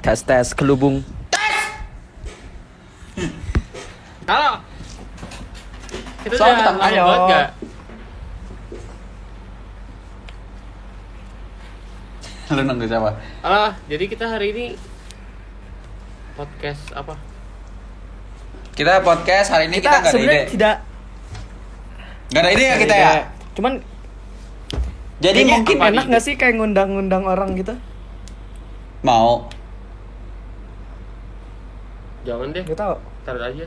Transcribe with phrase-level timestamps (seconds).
[0.00, 1.04] Tes tes kelubung.
[4.24, 4.62] Halo.
[6.20, 7.02] Kita So, udah kita- ayo.
[7.02, 7.48] banget gak?
[12.50, 13.10] Lu nunggu siapa?
[13.40, 14.64] Halo, jadi kita hari ini
[16.34, 17.14] podcast apa?
[18.74, 20.12] Kita podcast hari ini kita, nggak ada ide.
[20.16, 20.76] sebenarnya tidak
[22.30, 23.12] Nggak ada ide ya kita ya.
[23.54, 23.72] Cuman
[25.20, 26.08] Jadi mungkin enak ide?
[26.08, 27.74] nggak sih kayak ngundang-ngundang orang gitu?
[29.00, 29.48] mau.
[32.20, 32.96] Jangan deh, Gak tau.
[33.24, 33.66] taruh aja.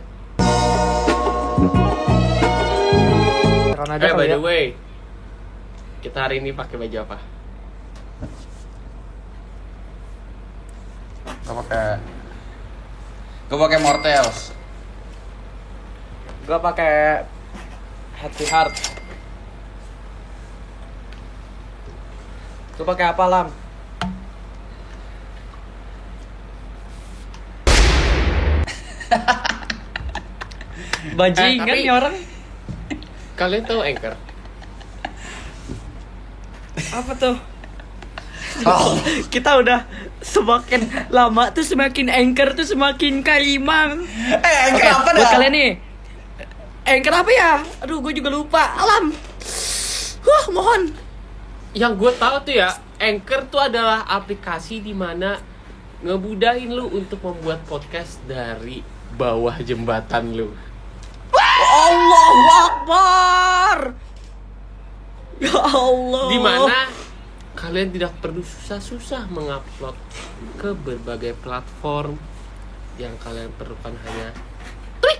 [3.74, 4.34] Karena aja Eh, by ya.
[4.34, 4.64] the way,
[6.00, 7.18] kita hari ini pakai baju apa?
[11.44, 11.86] Gue pakai
[13.44, 14.40] Gue pakai Mortels.
[16.44, 17.24] Gua pakai
[18.18, 18.76] Happy Heart.
[22.74, 23.48] Gua pakai apa lam?
[31.14, 32.16] Bajingan Eh, tapi- nih orang.
[33.34, 34.14] Kalian tahu Anchor?
[36.92, 37.36] Apa tuh?
[38.64, 38.94] Oh,
[39.34, 39.80] Kita udah
[40.22, 44.06] semakin lama tuh semakin anchor tuh semakin kaimang.
[44.32, 45.30] eh, Oke, kenapa buat dah?
[45.34, 45.72] kalian nih.
[46.86, 47.52] Anchor apa ya?
[47.82, 48.62] Aduh, gue juga lupa.
[48.74, 49.12] Alam.
[50.22, 50.82] Huh, mohon.
[51.74, 55.42] Yang gue tahu tuh ya, Anchor tuh adalah aplikasi di mana
[56.00, 58.80] ngebudahin lu untuk membuat podcast dari
[59.14, 60.50] bawah jembatan lu.
[61.34, 63.78] Allahu Akbar.
[65.42, 66.28] Ya Allah.
[66.30, 66.88] di mana
[67.58, 69.98] kalian tidak perlu susah-susah mengupload
[70.56, 72.16] ke berbagai platform
[72.96, 74.30] yang kalian perlukan hanya
[75.02, 75.20] klik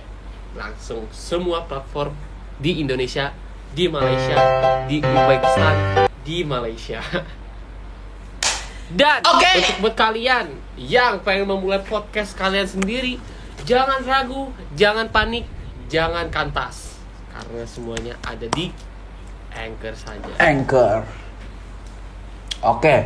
[0.54, 2.14] langsung semua platform
[2.56, 3.34] di Indonesia,
[3.74, 4.38] di Malaysia,
[4.86, 7.02] di Uzbekistan, di Malaysia.
[8.94, 9.50] Dan Oke.
[9.58, 13.18] untuk buat kalian yang pengen memulai podcast kalian sendiri,
[13.62, 15.46] jangan ragu, jangan panik,
[15.86, 16.98] jangan kantas
[17.30, 18.74] karena semuanya ada di
[19.54, 20.32] Anchor saja.
[20.42, 21.06] Anchor.
[22.62, 22.96] Oke.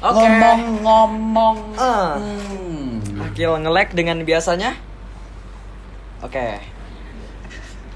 [0.00, 0.20] Oke.
[0.20, 1.56] Ngomong-ngomong.
[1.76, 2.16] Ah.
[2.16, 3.24] Hmm.
[3.24, 4.76] Akil nge-lag dengan biasanya.
[6.24, 6.60] Oke.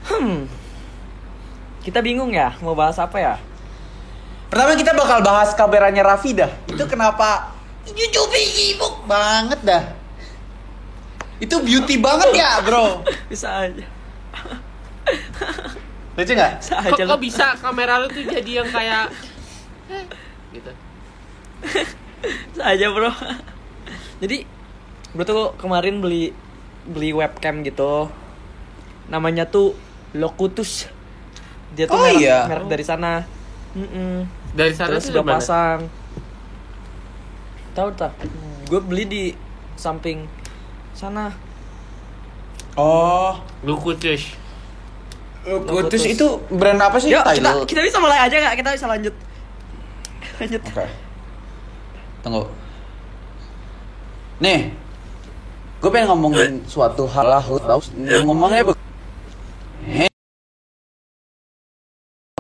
[0.08, 0.48] Hmm.
[1.84, 3.34] Kita bingung ya mau bahas apa ya?
[4.48, 6.48] Pertama kita bakal bahas kabarnya Rafida.
[6.68, 7.52] Itu kenapa
[7.88, 9.97] YouTube sibuk banget dah.
[11.38, 13.06] Itu beauty banget ya, Bro.
[13.30, 13.86] Bisa aja.
[16.18, 16.52] Lucu nggak?
[16.58, 17.02] Bisa kok, aja.
[17.06, 19.06] kok bisa kamera lu tuh jadi yang kayak
[19.86, 20.04] eh,
[20.50, 20.70] gitu
[22.50, 23.14] Bisa aja, Bro.
[24.18, 24.42] Jadi
[25.14, 26.34] Bro tuh kemarin beli
[26.84, 28.10] beli webcam gitu.
[29.06, 29.78] Namanya tuh
[30.12, 30.90] Locutus.
[31.72, 32.48] Dia tuh Oh, merek, iya.
[32.50, 33.22] merek dari sana.
[33.76, 34.24] Mm-mm.
[34.56, 35.80] dari sana Terus udah pasang.
[37.76, 38.10] Tahu tak?
[38.66, 39.24] Gue beli di
[39.78, 40.26] samping
[40.98, 41.30] sana.
[42.74, 44.34] Oh, lu kutus
[45.48, 47.08] Lotus itu brand apa sih?
[47.08, 48.54] Yuk, kita, kita bisa mulai aja nggak?
[48.60, 49.14] Kita bisa lanjut.
[50.38, 50.60] Lanjut.
[50.60, 50.86] Oke.
[52.20, 52.42] Tunggu.
[54.44, 54.70] Nih.
[55.78, 57.80] Gue pengen ngomongin suatu hal lah, lu tahu
[58.26, 58.76] ngomongnya be-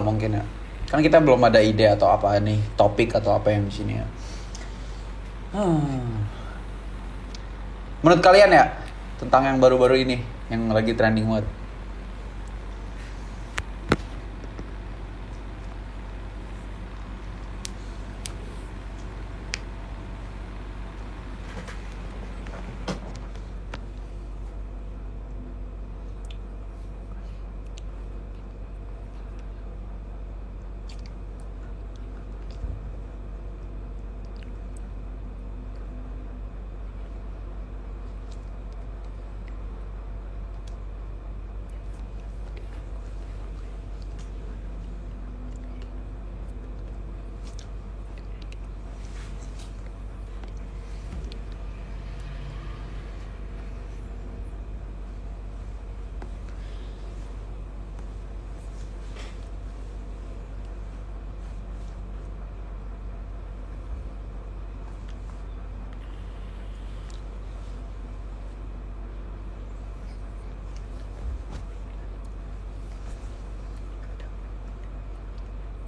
[0.02, 0.44] mungkin ya.
[0.90, 4.06] Kan kita belum ada ide atau apa nih, topik atau apa yang di sini ya.
[5.54, 6.27] Hmm.
[7.98, 8.64] Menurut kalian ya
[9.18, 11.57] tentang yang baru-baru ini yang lagi trending banget.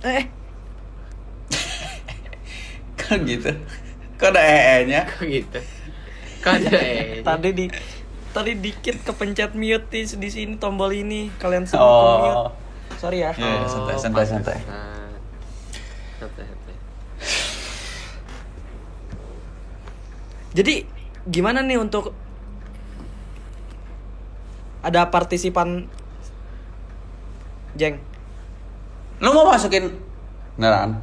[0.00, 0.24] Eh,
[3.00, 3.50] Kan gitu.
[4.20, 5.08] Kok ada ee-nya?
[5.08, 5.60] kok gitu
[6.40, 7.66] kan ada eh tadi di
[8.32, 11.28] tadi dikit kepencet mute di, di sini tombol ini.
[11.36, 11.84] Kalian semua
[12.24, 12.36] mute.
[12.36, 12.50] Oh.
[12.96, 13.32] Sorry ya.
[13.32, 14.58] Iya, santai, santai, santai.
[16.20, 16.76] santai santai
[20.50, 20.82] Jadi
[21.30, 22.12] gimana nih untuk
[24.82, 25.86] ada partisipan
[27.78, 28.02] Jeng
[29.20, 29.92] Lu mau masukin
[30.56, 30.96] beneran?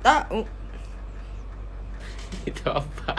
[0.00, 0.24] tak
[2.48, 3.12] Itu apa?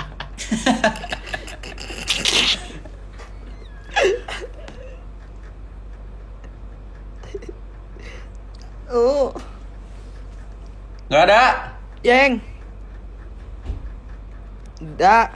[8.90, 9.30] oh
[11.14, 11.44] Nggak ada.
[12.02, 12.42] Jeng
[14.82, 15.30] Enggak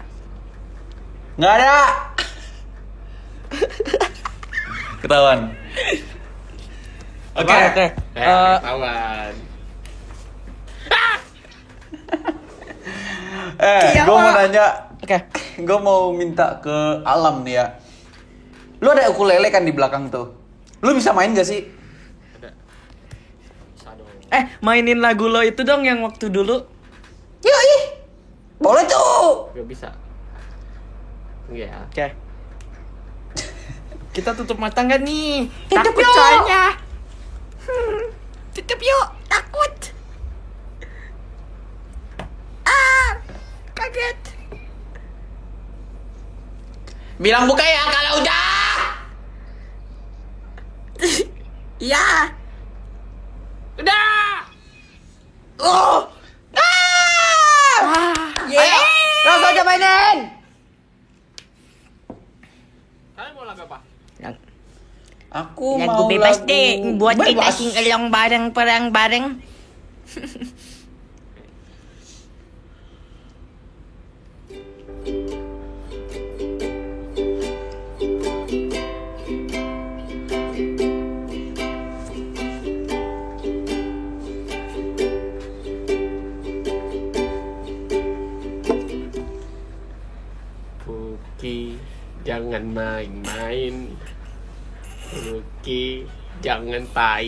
[1.37, 1.77] Nggak ada.
[5.05, 5.53] Ketahuan.
[7.35, 7.51] Oke.
[7.51, 7.85] Oke.
[7.85, 9.33] Eh, Eh, ketahuan.
[13.57, 14.65] Eh, Iya, gue mau nanya.
[14.97, 15.17] Oke
[15.57, 17.65] Gue mau minta ke alam nih ya.
[18.77, 20.35] Lu ada ukulele kan di belakang tuh.
[20.79, 21.63] Lu bisa main gak sih?
[22.35, 22.49] Ada.
[24.29, 26.67] Eh mainin lagu lo itu dong yang waktu dulu
[27.41, 27.77] Yoi.
[28.57, 29.51] Boleh tuh.
[29.53, 29.89] Gak bisa.
[31.47, 31.85] Iya.
[31.85, 32.05] Oke
[34.15, 35.45] Kita tutup mata nggak nih?
[35.69, 36.11] Tutup Takut yuk.
[36.11, 36.63] soalnya
[37.61, 38.01] Hmm,
[38.51, 39.73] Tutup yuk Takut
[42.63, 43.09] Ah
[43.71, 44.17] Kaget
[47.25, 48.45] Bilang buka ya kalau udah.
[51.81, 52.29] Ya
[53.81, 54.45] Udah.
[55.59, 56.07] Oh.
[56.55, 57.81] Ah.
[57.83, 58.79] ah, Ayo,
[59.27, 60.17] langsung aja mainin.
[63.17, 63.77] Kalian mau lagu apa?
[64.21, 64.35] Yang
[65.35, 69.35] Aku Lagu mau bebas lagu deh Buat kita sing along bareng perang bareng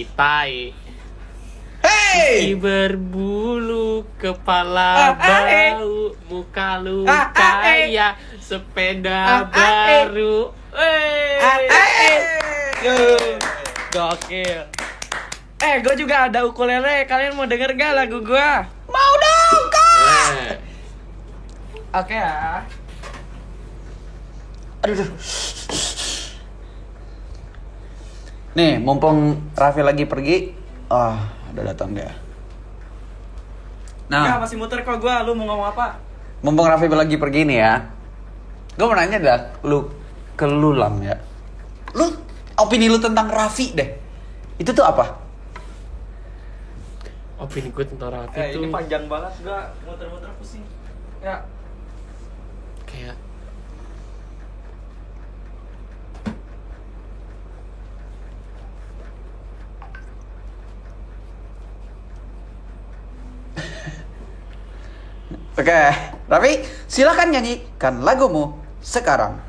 [0.06, 0.74] tai-tai.
[1.82, 2.54] Hey.
[2.54, 5.72] Puki berbulu, Ah, kepala ah, eh.
[5.78, 7.88] bau, muka lu Ah, ah, eh.
[7.88, 10.04] kayak sepeda Ah, ah, eh.
[10.06, 10.38] baru.
[10.74, 11.38] Eh.
[11.42, 12.20] Ah, ah, eh.
[13.90, 14.60] Gokil
[15.58, 18.50] Eh gue juga ada ukulele Kalian mau denger gak lagu gue?
[18.86, 20.30] Mau dong, Kak.
[20.38, 20.56] Eh.
[21.98, 22.62] Oke ya
[24.86, 24.94] Aduh.
[24.94, 25.10] aduh.
[28.58, 30.50] Nih, mumpung Raffi lagi pergi,
[30.90, 32.10] ah, udah datang dia.
[34.10, 34.34] Nah.
[34.34, 36.02] Nah, masih muter kok gue Lu mau ngomong apa?
[36.42, 37.86] mumpung Raffi lagi pergi nih ya.
[38.74, 39.86] Gue mau nanya dah, lu
[40.34, 41.14] ke lu Lam ya.
[41.94, 42.10] Lu
[42.58, 43.90] opini lu tentang Raffi deh.
[44.58, 45.06] Itu tuh apa?
[47.38, 50.66] Opini gue tentang Raffi Eh tuh ini panjang banget gue muter-muter pusing
[51.22, 51.46] Ya
[52.90, 53.14] kayak
[65.58, 65.74] Oke,
[66.30, 69.42] Raffi, silakan nyanyikan lagumu sekarang.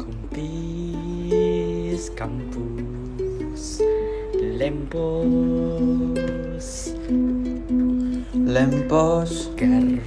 [0.00, 0.48] Kumpis
[2.16, 3.84] kampus
[4.56, 6.03] Lempos
[8.54, 9.98] Lempos, Garvis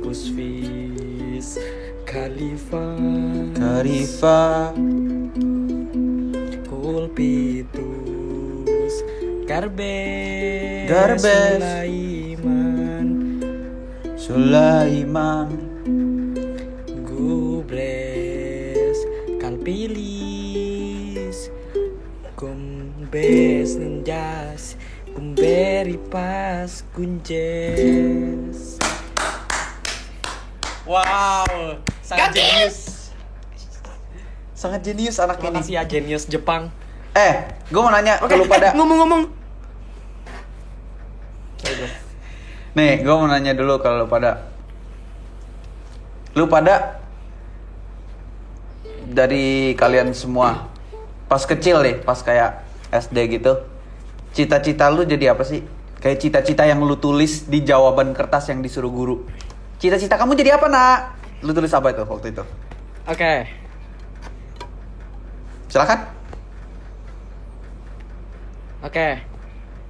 [0.00, 1.60] Kusvis
[2.08, 2.96] Khalifa.
[3.52, 4.72] Karifa,
[6.64, 7.74] Kulpitus
[9.44, 11.60] Garbes Garbes.
[11.60, 13.06] Sulaiman.
[14.16, 15.48] Sulaiman,
[17.04, 18.98] Gubres
[19.42, 21.38] Kalpilis.
[22.40, 24.76] Kumbes Ninjas
[25.16, 28.76] Kumberi Pas Kunjes
[30.84, 33.08] Wow Sangat jenius
[34.56, 35.58] sangat jenius anak Terima ini.
[35.64, 36.68] kasih ya jenius Jepang
[37.16, 38.76] Eh, gue mau nanya ke lu pada.
[38.76, 39.24] ngomong-ngomong
[42.76, 44.52] Nih, gue mau nanya dulu kalau lu pada.
[46.36, 47.00] Lu pada
[49.08, 50.68] dari kalian semua
[51.24, 52.60] pas kecil deh, pas kayak
[52.92, 53.64] SD gitu.
[54.36, 55.64] Cita-cita lu jadi apa sih?
[55.96, 59.24] Kayak cita-cita yang lu tulis di jawaban kertas yang disuruh guru.
[59.80, 60.98] Cita-cita kamu jadi apa, Nak?
[61.40, 62.44] Lu tulis apa itu waktu itu?
[63.08, 63.48] Oke
[65.72, 66.00] Silakan.
[68.84, 69.36] Oke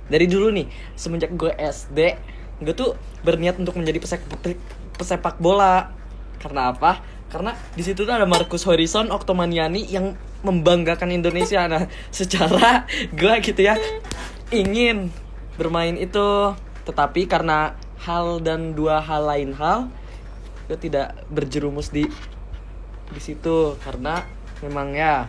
[0.07, 1.99] dari dulu nih semenjak gue SD
[2.63, 2.95] gue tuh
[3.27, 4.57] berniat untuk menjadi pesepak
[4.97, 5.93] pesepak bola
[6.41, 10.15] karena apa karena di situ tuh ada Marcus Horizon Oktomaniani yang
[10.47, 13.75] membanggakan Indonesia nah secara gue gitu ya
[14.55, 15.11] ingin
[15.59, 16.55] bermain itu
[16.87, 17.75] tetapi karena
[18.07, 19.91] hal dan dua hal lain hal
[20.71, 22.07] gue tidak berjerumus di
[23.11, 24.23] di situ karena
[24.63, 25.27] memang ya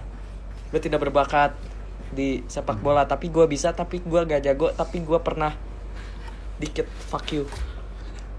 [0.69, 1.53] gue tidak berbakat
[2.13, 5.53] di sepak bola tapi gue bisa tapi gue gak jago tapi gue pernah
[6.57, 7.45] dikit fuck you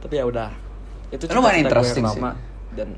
[0.02, 0.50] tapi ya udah
[1.08, 2.76] itu Lumayan cita-cita gue yang interesting lama sih.
[2.76, 2.88] dan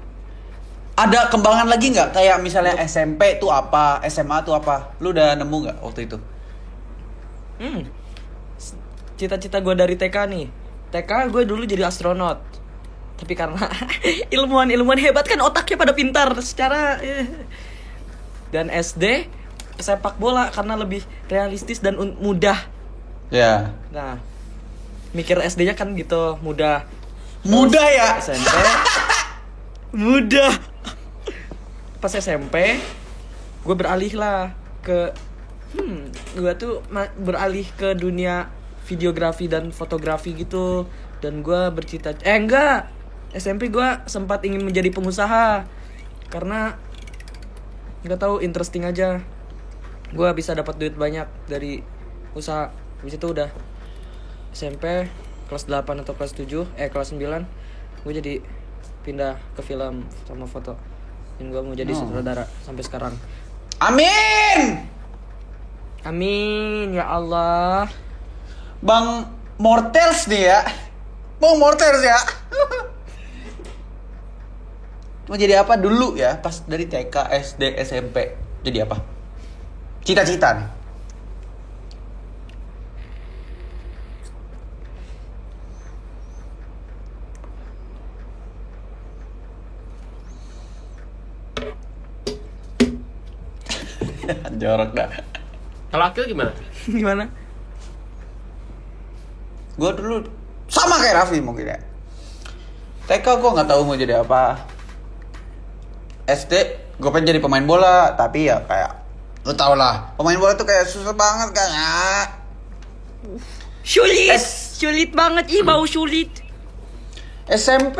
[1.01, 2.13] Ada kembangan lagi nggak?
[2.13, 4.93] Kayak misalnya SMP tuh apa, SMA tuh apa?
[5.01, 6.21] Lu udah nemu nggak waktu itu?
[7.61, 7.81] Hmm,
[9.21, 10.47] cita-cita gue dari TK nih.
[10.90, 12.40] TK gue dulu jadi astronot.
[13.21, 13.69] Tapi karena
[14.35, 17.29] ilmuwan-ilmuwan hebat kan otaknya pada pintar secara eh.
[18.49, 19.29] dan SD
[19.76, 22.57] sepak bola karena lebih realistis dan mudah.
[23.31, 23.71] Ya.
[23.95, 24.19] nah
[25.14, 26.88] mikir SD-nya kan gitu mudah.
[27.45, 28.09] Mudah ya.
[28.19, 28.50] SMP
[30.02, 30.52] mudah.
[32.00, 32.81] Pas SMP
[33.61, 35.12] gue beralih lah ke
[35.77, 35.99] hmm
[36.39, 36.83] gue tuh
[37.19, 38.50] beralih ke dunia
[38.87, 40.87] videografi dan fotografi gitu.
[41.21, 42.91] Dan gue bercita eh enggak.
[43.31, 45.62] SMP gue sempat ingin menjadi pengusaha.
[46.31, 46.75] Karena
[48.03, 49.23] nggak tahu interesting aja.
[50.11, 51.85] Gue bisa dapat duit banyak dari
[52.35, 52.75] usaha.
[52.99, 53.50] Habis itu udah
[54.50, 55.07] SMP
[55.47, 57.47] kelas 8 atau kelas 7 eh kelas 9
[58.07, 58.35] gue jadi
[59.07, 60.75] pindah ke film sama foto.
[61.39, 62.00] Dan gue mau jadi Oh.
[62.05, 63.15] sutradara sampai sekarang.
[63.79, 65.00] Amin.
[66.04, 67.88] Amin ya Allah
[68.80, 69.28] Bang
[69.61, 70.64] Mortels nih ya.
[71.37, 72.16] Bang Mortels ya.
[75.28, 76.40] Mau jadi apa dulu ya?
[76.40, 78.40] Pas dari TK, SD, SMP.
[78.64, 78.97] Jadi apa?
[80.00, 80.69] Cita-cita nih.
[94.61, 95.30] Jorok dah.
[95.90, 96.54] Kalau Akil gimana?
[96.87, 97.25] gimana
[99.75, 100.23] Gue dulu
[100.66, 101.78] sama kayak Raffi mungkin ya.
[103.06, 104.61] TK gue nggak tahu mau jadi apa.
[106.25, 106.52] SD
[106.94, 109.02] gue pengen jadi pemain bola, tapi ya kayak
[109.40, 112.28] lu tau lah, pemain bola tuh kayak susah banget kayaknya.
[113.80, 116.28] sulit Es- sulit banget ih bau sulit
[117.47, 117.99] SMP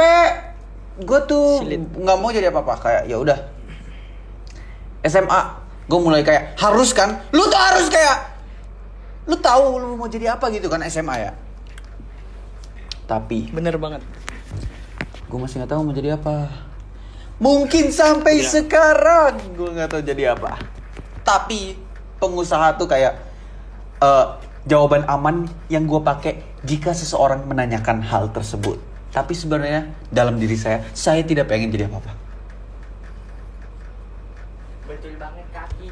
[0.99, 1.81] gue tuh Sulit.
[1.81, 3.41] nggak mau jadi apa-apa kayak ya udah.
[5.03, 5.41] SMA
[5.87, 8.37] gue mulai kayak harus kan, lu tuh harus kayak
[9.25, 11.33] lu tahu lu mau jadi apa gitu kan SMA ya.
[13.07, 14.03] Tapi bener banget.
[15.31, 16.51] gue masih nggak tahu mau jadi apa.
[17.39, 18.51] Mungkin sampai Iya.
[18.61, 20.59] sekarang gue nggak tahu jadi apa.
[21.23, 21.79] Tapi
[22.19, 23.15] pengusaha tuh kayak
[24.01, 24.27] eh,
[24.67, 28.83] jawaban aman yang gue pakai jika seseorang menanyakan hal tersebut.
[29.11, 32.13] Tapi sebenarnya dalam diri saya saya tidak pengen jadi apa apa
[34.87, 35.87] betul banget kaki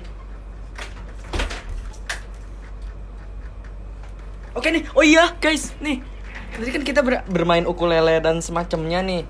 [4.58, 6.02] oke nih oh iya guys nih.
[6.50, 9.22] Tadi kan kita ber- bermain ukulele dan semacamnya nih.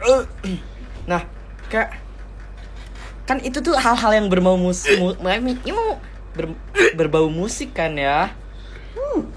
[0.00, 0.22] Eh,
[1.04, 1.28] nah
[1.68, 2.00] kayak
[3.28, 5.12] kan itu tuh hal-hal yang berbau musik mu,
[6.32, 6.56] ber-
[6.96, 8.32] berbau musik kan ya?
[8.96, 9.28] Hmm.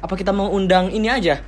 [0.00, 1.42] apa kita mau undang ini aja?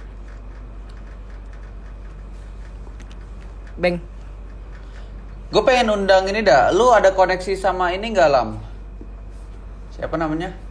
[3.78, 4.02] Beng.
[5.48, 6.74] Gue pengen undang ini dah.
[6.74, 8.58] Lu ada koneksi sama ini nggak lam?
[9.94, 10.67] Siapa namanya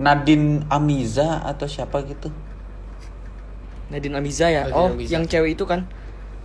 [0.00, 2.32] Nadine Amiza atau siapa gitu
[3.92, 5.10] Nadine Amiza ya Nadine oh Amiza.
[5.12, 5.84] yang cewek itu kan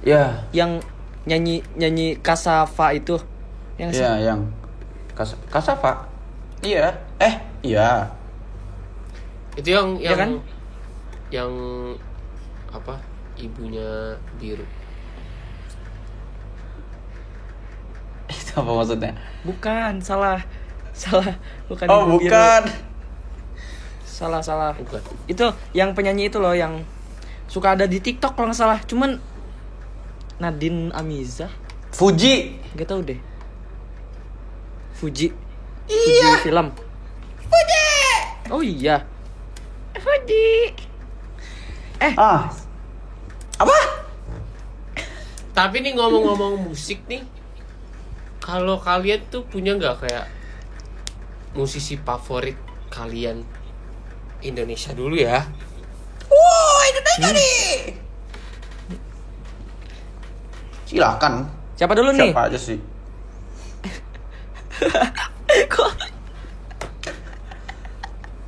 [0.03, 0.83] ya yang
[1.25, 3.15] nyanyi nyanyi Kasava itu
[3.79, 4.39] yang sih Iya, yang
[5.15, 6.11] Kas Kasava.
[6.59, 6.91] Iya.
[7.23, 7.33] Eh,
[7.63, 8.03] iya.
[9.55, 10.31] Itu yang Iya yang kan?
[11.31, 11.51] yang
[12.67, 12.99] apa?
[13.39, 14.63] Ibunya biru.
[18.31, 19.11] Itu apa maksudnya?
[19.45, 20.41] bukan salah
[20.95, 21.37] salah
[21.69, 22.31] bukan oh, Ibu Biru.
[24.15, 25.03] Salah salah Bukan.
[25.27, 25.43] itu
[25.75, 26.87] yang penyanyi itu loh yang
[27.51, 28.79] suka ada di TikTok kalau nggak salah.
[28.87, 29.19] Cuman
[30.39, 31.51] Nadine Amiza
[31.91, 32.55] Fuji.
[32.75, 33.19] nggak tahu deh.
[34.95, 35.27] Fuji.
[35.91, 36.39] Iya.
[36.39, 36.67] Fuji film.
[37.43, 37.87] Fuji.
[38.51, 39.03] Oh iya.
[39.99, 40.71] Fuji.
[41.99, 42.13] Eh.
[42.15, 42.47] Ah.
[43.59, 43.77] Apa?
[45.55, 47.23] Tapi nih ngomong-ngomong musik nih,
[48.43, 50.27] kalau kalian tuh punya nggak kayak
[51.55, 52.59] musisi favorit
[52.91, 53.47] kalian
[54.45, 55.41] Indonesia dulu ya?
[56.29, 57.69] Wow, Indonesia nih.
[60.85, 61.49] Silakan.
[61.75, 62.79] siapa dulu nih Siapa aja sih?
[65.75, 65.91] kok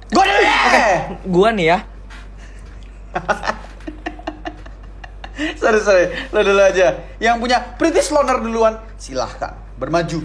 [0.08, 1.20] Gue deh.
[1.28, 1.78] Gua nih ya.
[5.62, 6.96] sorry sorry, lo dulu aja.
[7.20, 10.24] Yang punya British Loner duluan, silahkan bermaju.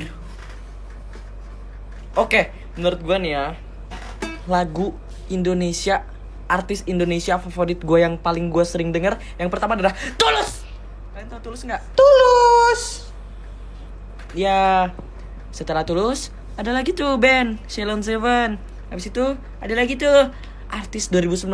[2.14, 3.44] Oke, menurut gua nih ya.
[4.46, 4.94] Lagu
[5.32, 6.04] Indonesia
[6.52, 10.62] artis Indonesia favorit gue yang paling gue sering denger yang pertama adalah Tulus.
[11.16, 11.82] Kalian tahu Tulus nggak?
[11.96, 12.82] Tulus.
[14.36, 14.92] Ya,
[15.48, 16.28] setelah Tulus
[16.60, 18.60] ada lagi tuh band Ceylon Seven.
[18.92, 19.24] Habis itu
[19.60, 20.28] ada lagi tuh
[20.68, 21.48] artis 2019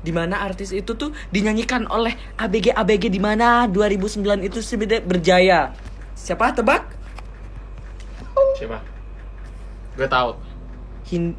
[0.00, 5.60] di mana artis itu tuh dinyanyikan oleh ABG ABG di mana 2009 itu sebenarnya berjaya.
[6.16, 6.88] Siapa tebak?
[8.56, 8.80] Siapa?
[9.96, 10.36] Gue tahu.
[11.08, 11.36] Hin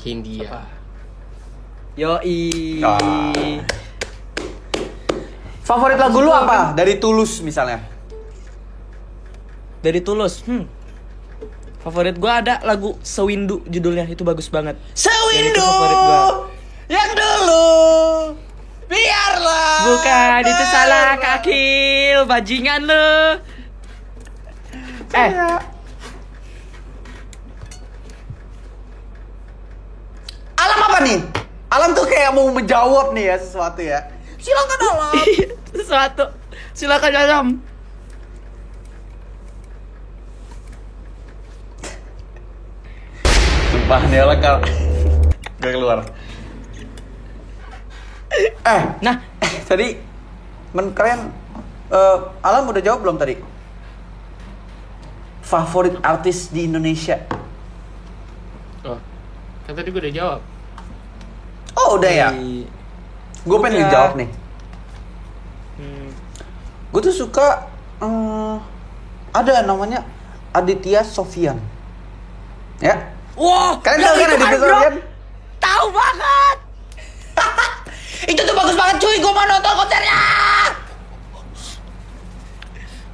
[0.00, 0.64] Hindia.
[2.00, 2.80] Yoi.
[2.80, 3.60] Ah.
[5.60, 6.72] Favorit lagu lu apa?
[6.72, 7.84] Dari Tulus misalnya.
[9.84, 10.42] Dari Tulus.
[10.48, 10.64] Hmm.
[11.80, 14.76] Favorit gua ada lagu Sewindu judulnya itu bagus banget.
[14.96, 16.20] Sewindu favorit gua.
[16.90, 17.70] yang dulu
[18.90, 23.14] biarlah Bukan itu salah kakil bajingan lu.
[25.14, 25.30] Eh,
[30.60, 31.18] Alam apa nih?
[31.72, 34.04] Alam tuh kayak mau menjawab nih ya sesuatu ya.
[34.36, 35.12] Silakan Alam.
[35.80, 36.24] sesuatu.
[36.76, 37.46] Silakan Alam.
[43.72, 44.36] Sumpah nih Alam
[45.60, 45.98] gak keluar.
[48.30, 49.16] Eh, Nah,
[49.64, 49.96] tadi
[50.76, 51.32] men kalian
[51.90, 53.34] eh, Alam udah jawab belum tadi?
[55.40, 57.18] Favorit artis di Indonesia.
[58.86, 59.00] Oh,
[59.66, 60.40] kan tadi gue udah jawab.
[61.78, 62.28] Oh, udah ya.
[63.46, 64.28] Gue pengen dijawab nih.
[65.80, 66.08] Hmm.
[66.90, 67.70] Gue tuh suka
[68.02, 68.56] eh,
[69.30, 70.02] ada namanya
[70.50, 71.56] Aditya Sofian.
[72.82, 73.14] Ya.
[73.38, 74.58] Wah, Kalian tahu kan Aditya.
[74.58, 74.94] Sofian?
[75.60, 76.56] Tahu banget.
[78.32, 80.20] Itu tuh bagus banget cuy, gue mau nonton konsernya.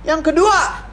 [0.07, 0.87] Yang kedua,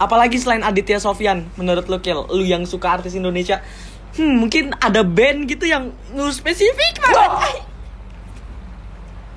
[0.00, 3.60] Apalagi selain Aditya Sofyan, menurut lu Kil, lu yang suka artis Indonesia,
[4.16, 7.62] hmm, mungkin ada band gitu yang lu spesifik banget.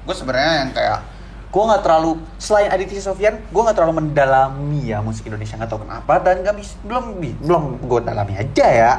[0.03, 0.99] gue sebenarnya yang kayak
[1.47, 5.86] gue nggak terlalu selain Aditya Sofian, gue nggak terlalu mendalami ya musik Indonesia nggak tahu
[5.86, 8.91] kenapa dan nggak bisa belum belum gue dalami aja ya.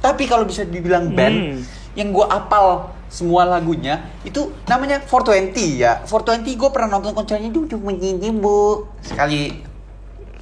[0.00, 1.58] Tapi kalau bisa dibilang band Hmm.
[1.92, 6.00] yang gue apal semua lagunya itu namanya 420 ya.
[6.06, 9.50] 420 gue pernah nonton konsernya duduk begini bu sekali.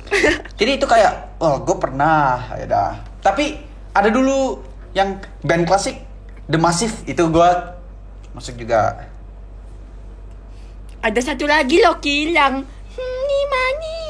[0.61, 2.93] Jadi itu kayak, oh gue pernah ya dah.
[3.25, 4.61] Tapi ada dulu
[4.97, 6.03] yang band klasik
[6.49, 7.51] The Massive itu gue
[8.33, 9.05] masuk juga.
[10.99, 12.67] Ada satu lagi loh Kil yang
[12.99, 14.03] Ni mani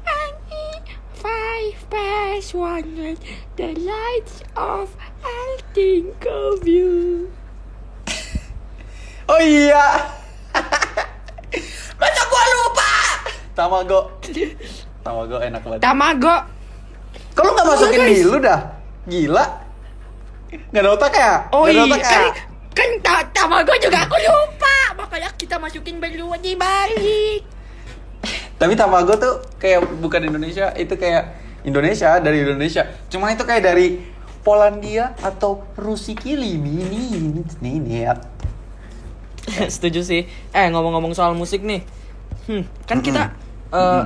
[0.00, 0.66] Mani
[1.12, 3.20] Five past one
[3.60, 7.28] The lights off I think of you
[9.28, 10.08] Oh iya.
[12.00, 12.92] Masa gua lupa?
[13.52, 14.00] Tamago.
[15.04, 15.80] Tamago enak banget.
[15.84, 16.36] Tamago
[17.36, 18.79] Kalau nggak masukin di lu dah.
[19.10, 19.44] Gila.
[20.70, 21.32] Nggak ada otak ya?
[21.50, 22.10] Oh ada iya otak ya?
[22.10, 22.22] kan
[22.70, 27.42] Kan ta- Tamago juga aku lupa Makanya kita masukin berdua di balik
[28.54, 31.32] Tapi Tamago tuh kayak bukan Indonesia, itu kayak
[31.64, 32.88] Indonesia dari Indonesia.
[33.08, 34.00] Cuma itu kayak dari
[34.40, 38.16] Polandia atau Rusikili mini ini ya.
[39.74, 40.28] Setuju sih.
[40.52, 41.84] Eh ngomong-ngomong soal musik nih,
[42.48, 43.32] hmm, kan kita
[43.72, 44.02] eh,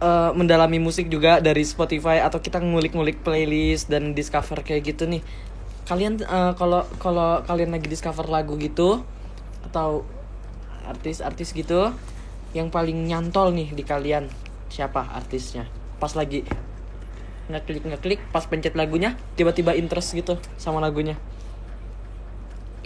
[0.00, 5.22] eh, mendalami musik juga dari Spotify atau kita ngulik-ngulik playlist dan discover kayak gitu nih.
[5.86, 9.04] Kalian eh, kalau kalau kalian lagi discover lagu gitu
[9.70, 10.02] atau
[10.88, 11.92] artis-artis gitu,
[12.56, 14.26] yang paling nyantol nih di kalian
[14.72, 15.68] siapa artisnya?
[16.00, 16.42] Pas lagi
[17.50, 21.18] ngeklik ngeklik pas pencet lagunya tiba-tiba interest gitu sama lagunya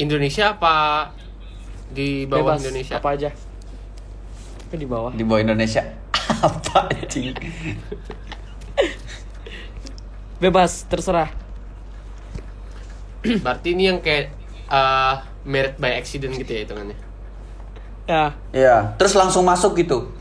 [0.01, 1.13] Indonesia apa
[1.93, 2.97] di bawah bebas Indonesia?
[2.97, 3.31] apa aja
[4.75, 5.87] di bawah Di bawah Indonesia.
[6.45, 7.33] Apa anjing?
[10.43, 11.31] bebas terserah
[13.25, 14.29] Berarti ini yang kayak
[14.69, 15.15] eh
[15.49, 16.99] merit by accident gitu ya hitungannya.
[18.05, 20.13] ya Iya, terus langsung masuk gitu.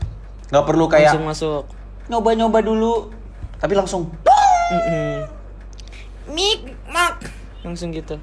[0.48, 1.62] Nggak perlu kayak langsung masuk
[2.08, 3.12] nyoba-nyoba dulu,
[3.60, 4.08] tapi langsung.
[6.24, 7.20] Mik Mak
[7.60, 8.16] langsung gitu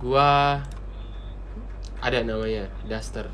[0.00, 0.60] Gua
[2.00, 3.28] ada namanya Duster.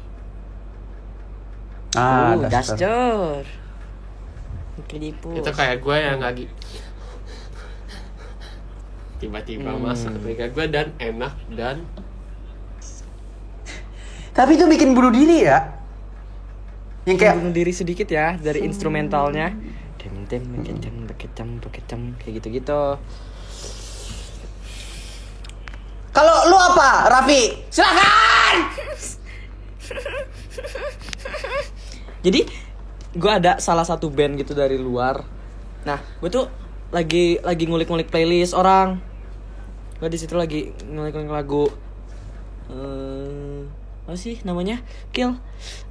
[1.98, 2.76] Ah, uh, Duster.
[2.78, 3.60] Duster
[4.90, 5.38] Kelipus.
[5.38, 6.46] Itu kayak gue yang lagi
[9.20, 9.84] tiba-tiba Hmm.
[9.84, 11.84] masuk ke telinga gue dan enak dan
[14.30, 15.74] Tapi itu bikin bunuh diri ya.
[17.04, 19.52] Yang kayak bunuh diri sedikit ya dari instrumentalnya.
[20.00, 22.82] Ding Beketem, beketem, beketem, beketem, kayak gitu-gitu.
[26.14, 27.66] Kalau lu apa, Raffi?
[27.68, 28.56] Silakan.
[32.20, 32.44] Jadi
[33.16, 35.24] gue ada salah satu band gitu dari luar.
[35.82, 36.46] Nah, gue tuh
[36.92, 39.00] lagi lagi ngulik-ngulik playlist orang.
[39.98, 41.64] Gue di situ lagi ngulik-ngulik lagu.
[42.70, 43.60] Eh,
[44.06, 44.82] apa sih namanya?
[45.14, 45.34] Kill.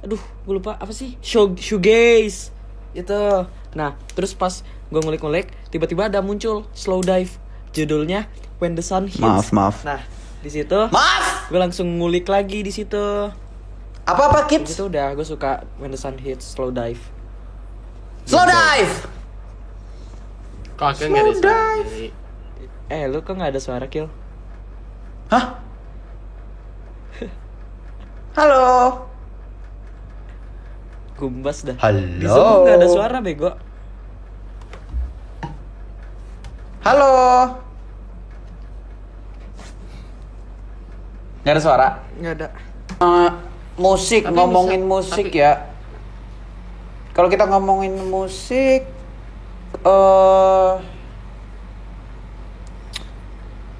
[0.04, 1.18] Aduh, gue lupa apa sih?
[1.20, 2.54] Show shoegaze.
[2.94, 3.46] Itu.
[3.74, 7.30] Nah, terus pas gue ngulik-ngulik, tiba-tiba ada muncul slow dive.
[7.70, 8.26] Judulnya
[8.58, 9.22] When the Sun Hits.
[9.22, 9.76] Maaf, maaf.
[9.86, 10.02] Nah,
[10.42, 11.46] di situ Maaf.
[11.52, 13.30] gue langsung ngulik lagi di situ.
[14.06, 14.72] Apa apa kids?
[14.72, 17.00] situ udah gue suka When the Sun Hits Slow Dive.
[18.24, 18.94] Slow dive.
[20.76, 21.92] Kok kan nggak ada Slow suara dive.
[22.90, 24.06] Eh, lu kok nggak ada suara kill?
[25.30, 25.62] Hah?
[28.38, 28.66] Halo.
[31.18, 31.76] Gumbas dah.
[31.82, 32.00] Halo.
[32.16, 33.50] Di Zoom nggak ada suara bego.
[36.80, 37.12] Halo.
[41.44, 41.88] Gak ada suara.
[42.20, 42.48] Nggak ada.
[43.00, 43.30] Eh,
[43.80, 45.52] musik Tapi ngomongin bisa- musik tapi- ya.
[47.10, 48.84] Kalau kita ngomongin musik,
[49.80, 50.72] eh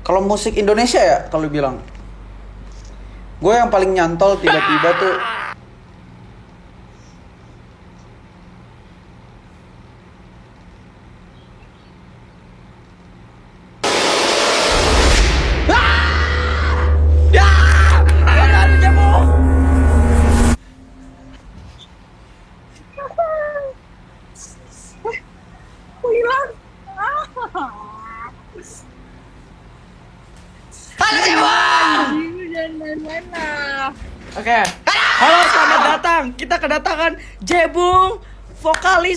[0.03, 1.79] kalau musik Indonesia ya, kalau bilang,
[3.39, 5.15] gue yang paling nyantol tiba-tiba tuh.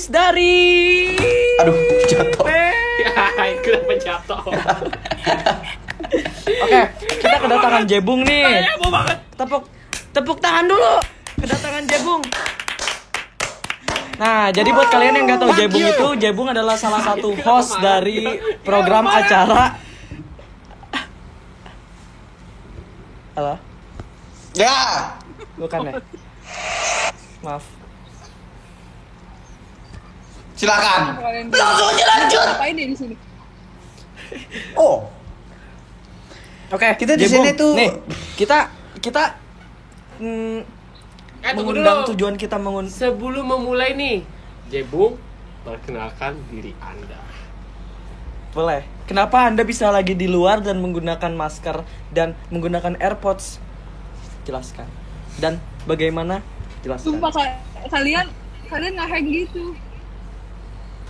[0.07, 1.15] Dari
[1.61, 1.75] Aduh,
[2.07, 2.43] jatuh.
[2.43, 3.57] Band.
[3.63, 4.41] kenapa jatuh
[6.43, 6.81] Oke,
[7.17, 8.67] kita kedatangan Jebung nih.
[9.33, 9.63] Tepuk
[10.13, 10.93] tepuk tangan dulu.
[11.39, 12.21] Kedatangan Jebung.
[14.13, 18.37] Nah, jadi buat kalian yang nggak tahu Jebung itu, Jebung adalah salah satu host dari
[18.61, 19.73] program acara.
[23.33, 23.57] Halo,
[24.53, 24.77] Ya.
[25.57, 25.93] bukan ya?
[27.41, 27.82] Maaf.
[30.63, 31.01] Silakan.
[31.51, 32.45] Langsung aja lanjut.
[32.47, 33.15] Ngapain dia di sini?
[34.73, 35.11] Oh,
[36.71, 37.91] Oke, Kita di sini tuh- nih
[38.33, 38.65] kita
[38.97, 39.37] kita
[40.17, 40.57] mm,
[41.43, 44.25] eh mengundang dulu tujuan kita mengun sebelum memulai nih
[44.71, 45.21] Jebung
[45.61, 47.19] perkenalkan diri anda
[48.49, 48.81] boleh.
[49.03, 53.57] Kenapa anda bisa lagi di luar dan menggunakan masker dan menggunakan AirPods?
[54.43, 54.85] Jelaskan.
[55.37, 56.41] Dan bagaimana?
[56.81, 57.05] Jelaskan.
[57.17, 57.59] Sumpah ka-
[57.91, 58.25] kalian
[58.65, 59.73] kalian nggak hack gitu.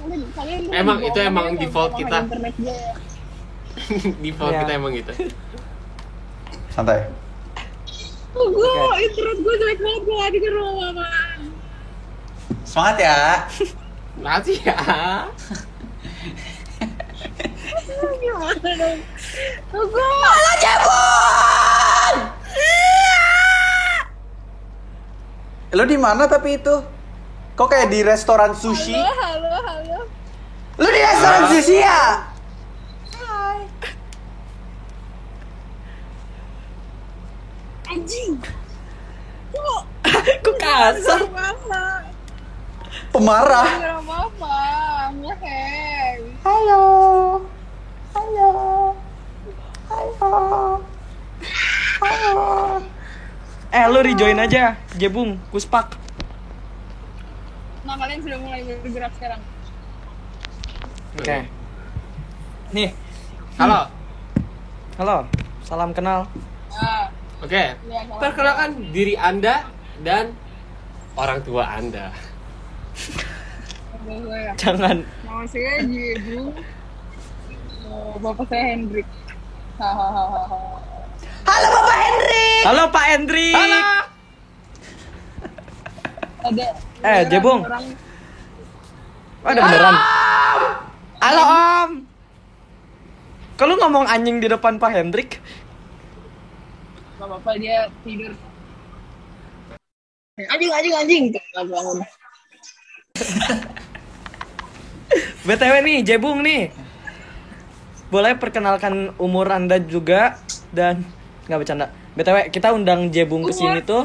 [0.04, 2.28] Kalian, kalian Emang itu emang default kita.
[4.24, 4.60] Default Iya.
[4.68, 5.13] kita emang gitu
[6.70, 7.06] santai.
[8.34, 9.06] Oh, gue Oke.
[9.06, 11.39] internet gue jelek banget gue lagi di rumah man.
[12.66, 13.18] Semangat ya.
[14.18, 14.78] Makasih ya
[18.24, 19.00] Gimana dong?
[19.74, 20.06] Oh, gue
[25.74, 26.76] Lo di mana tapi itu?
[27.54, 28.98] Kok kayak di restoran sushi?
[28.98, 30.00] halo halo halo.
[30.82, 32.02] Lo di restoran sushi ya?
[37.94, 38.42] Anjing.
[39.54, 39.82] Kok
[40.42, 41.22] Kok kasar?
[43.13, 43.70] Pemarah.
[46.42, 46.82] Halo.
[48.18, 48.50] Halo.
[49.94, 50.34] Halo.
[52.02, 52.34] Halo.
[53.74, 56.03] Eh, lu rejoin aja, Jebung, Kuspak.
[57.94, 59.42] Nah kalian sudah mulai bergerak sekarang.
[61.14, 61.46] Oke.
[62.74, 62.90] Nih,
[63.62, 63.86] halo
[64.98, 65.30] halo.
[65.62, 66.26] Salam kenal.
[66.74, 68.18] Ah, oke Iya, salah.
[68.18, 69.70] perkenalkan diri anda
[70.02, 70.34] dan
[71.14, 72.10] orang tua anda.
[74.58, 76.50] Jangan Nama saya Jebu.
[77.94, 79.06] Oh, Bapak saya Hendrik.
[79.78, 80.50] Hahaha.
[81.46, 82.50] Halo Bapak Henry.
[82.66, 83.54] Halo Pak Hendrik.
[83.54, 84.12] halo
[86.44, 86.68] Ada.
[87.04, 87.64] Eh, Jebung.
[87.64, 87.86] Orang
[89.44, 89.96] Oh, ada beneran.
[91.20, 91.92] Halo Om.
[93.60, 95.44] Kalau ngomong anjing di depan Pak Hendrik,
[97.20, 98.32] apa-apa dia tidur.
[100.40, 101.24] Anjing, anjing, anjing.
[101.56, 101.98] Bangun.
[105.48, 106.72] BTW nih, Jebung nih.
[108.08, 110.40] Boleh perkenalkan umur Anda juga
[110.72, 111.04] dan
[111.52, 111.92] nggak bercanda.
[112.16, 113.88] BTW kita undang Jebung ke sini Umur?
[113.88, 114.04] tuh.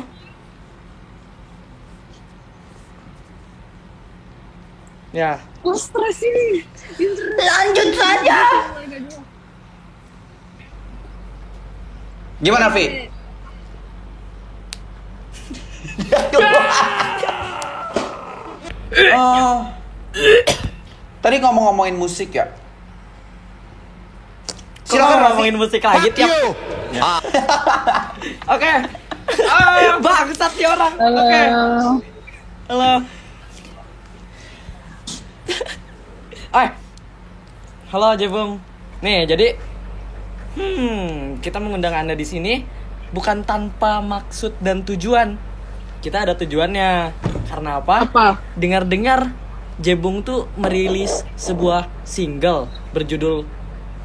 [5.09, 6.61] Ya, Kok stres ini?
[7.33, 8.41] Lanjut saja.
[12.45, 13.09] Gimana, Vi?
[19.17, 19.65] Oh.
[21.25, 22.47] Tadi ngomong-ngomongin musik ya.
[24.89, 25.25] Kok Silakan Raffi.
[25.25, 26.31] ngomongin musik lagi tiap
[28.49, 28.73] Oke.
[29.45, 30.95] Ah, bangsat nih orang.
[30.97, 31.21] Halo.
[31.21, 31.43] Oke.
[32.73, 32.93] Halo.
[36.49, 36.71] Eh.
[37.89, 38.61] Halo Jebung.
[39.01, 39.57] Nih, jadi
[40.57, 42.61] hmm, kita mengundang Anda di sini
[43.13, 45.41] bukan tanpa maksud dan tujuan.
[46.05, 47.17] Kita ada tujuannya.
[47.49, 48.05] Karena apa?
[48.05, 48.27] Apa?
[48.61, 49.33] Dengar-dengar
[49.79, 53.47] Jebung tuh merilis sebuah single berjudul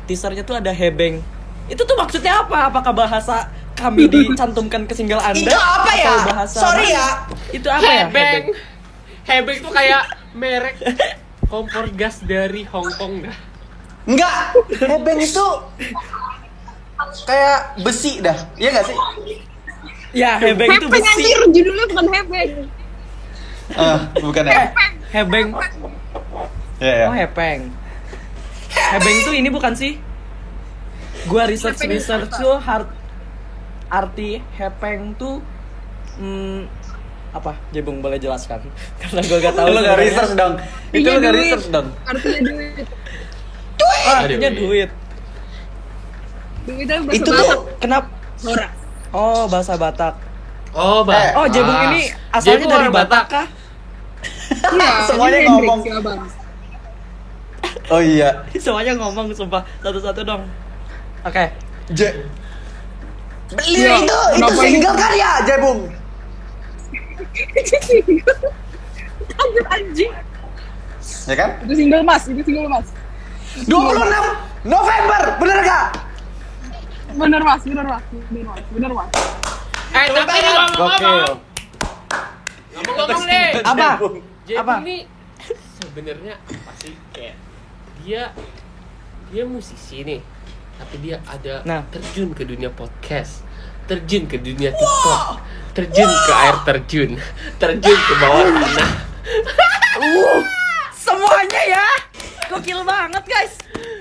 [0.06, 1.20] teasernya tuh ada hebeng.
[1.68, 2.70] Itu tuh maksudnya apa?
[2.70, 5.50] Apakah bahasa kami dicantumkan ke single Anda?
[5.50, 6.16] Itu apa ya?
[6.30, 7.08] Bahasa Sorry ya.
[7.52, 8.06] Itu apa ya?
[8.08, 8.44] Hebeng.
[9.26, 10.04] Hebeng tuh kayak
[10.38, 10.78] merek
[11.54, 13.38] kompor gas dari Hong Kong dah.
[14.10, 14.58] Enggak,
[14.90, 15.46] hebeng itu
[17.30, 18.34] kayak besi dah.
[18.58, 18.98] Iya gak sih?
[20.18, 21.14] Ya, hebeng itu Hepeng besi.
[21.14, 22.52] anjir, judulnya bukan Hepeng.
[23.70, 24.74] Eh, bukan ya?
[25.14, 25.48] Hebeng.
[26.82, 27.06] Iya, ya.
[27.08, 27.70] Oh, hepeng.
[28.74, 30.02] Hebeng itu ini bukan sih?
[31.30, 32.90] Gua research research tuh hard
[33.94, 35.38] arti hepeng tuh
[36.18, 36.66] hmm,
[37.34, 37.52] apa?
[37.70, 38.62] Jebung boleh jelaskan?
[39.02, 39.68] Karena gua gak tahu.
[39.68, 40.54] Lu gak research dong.
[40.90, 41.88] Itu lu Artinya gak research dong.
[42.06, 42.88] Artinya duit.
[43.76, 44.90] Oh, artinya duit.
[46.64, 47.48] Duitnya bahasa Itu Batak.
[47.50, 48.08] tuh Kenapa?
[48.42, 48.68] Nora.
[49.12, 50.16] Oh, bahasa Batak.
[50.72, 51.34] Oh, Batak.
[51.36, 53.48] Oh, Jebung ini asalnya Jebung dari Batak kah?
[54.72, 55.80] Iya, Semuanya ngomong.
[55.84, 56.20] si abang.
[57.90, 58.30] Oh iya.
[58.56, 60.48] Semuanya ngomong sumpah satu-satu dong.
[61.22, 61.52] Oke.
[61.92, 62.16] J.
[63.54, 65.02] Beli Iya, itu, itu single ini?
[65.04, 65.92] kan ya, Jebung?
[69.34, 70.12] Anjir anjing.
[71.24, 71.50] Ya kan?
[71.64, 72.88] Itu single mas, itu single mas.
[73.64, 73.70] 26
[74.66, 75.86] November, bener gak?
[77.14, 79.10] Bener mas, bener mas, bener mas, bener mas.
[79.94, 80.50] Eh, tapi Gokil.
[80.74, 81.38] ngomong-ngomong.
[82.74, 83.48] Ngomong-ngomong nih.
[83.62, 83.90] Apa?
[84.44, 84.74] Jebung Apa?
[84.82, 84.98] ini
[85.78, 87.36] sebenarnya apa sih kayak
[88.02, 88.32] dia
[89.30, 90.20] dia musisi nih
[90.76, 91.86] tapi dia ada Nah.
[91.88, 93.46] terjun ke dunia podcast
[93.86, 95.40] terjun ke dunia TikTok
[95.74, 97.12] terjun ke air terjun
[97.58, 98.92] terjun ke bawah tanah
[100.94, 101.88] Semuanya ya.
[102.46, 103.54] Gokil banget, guys.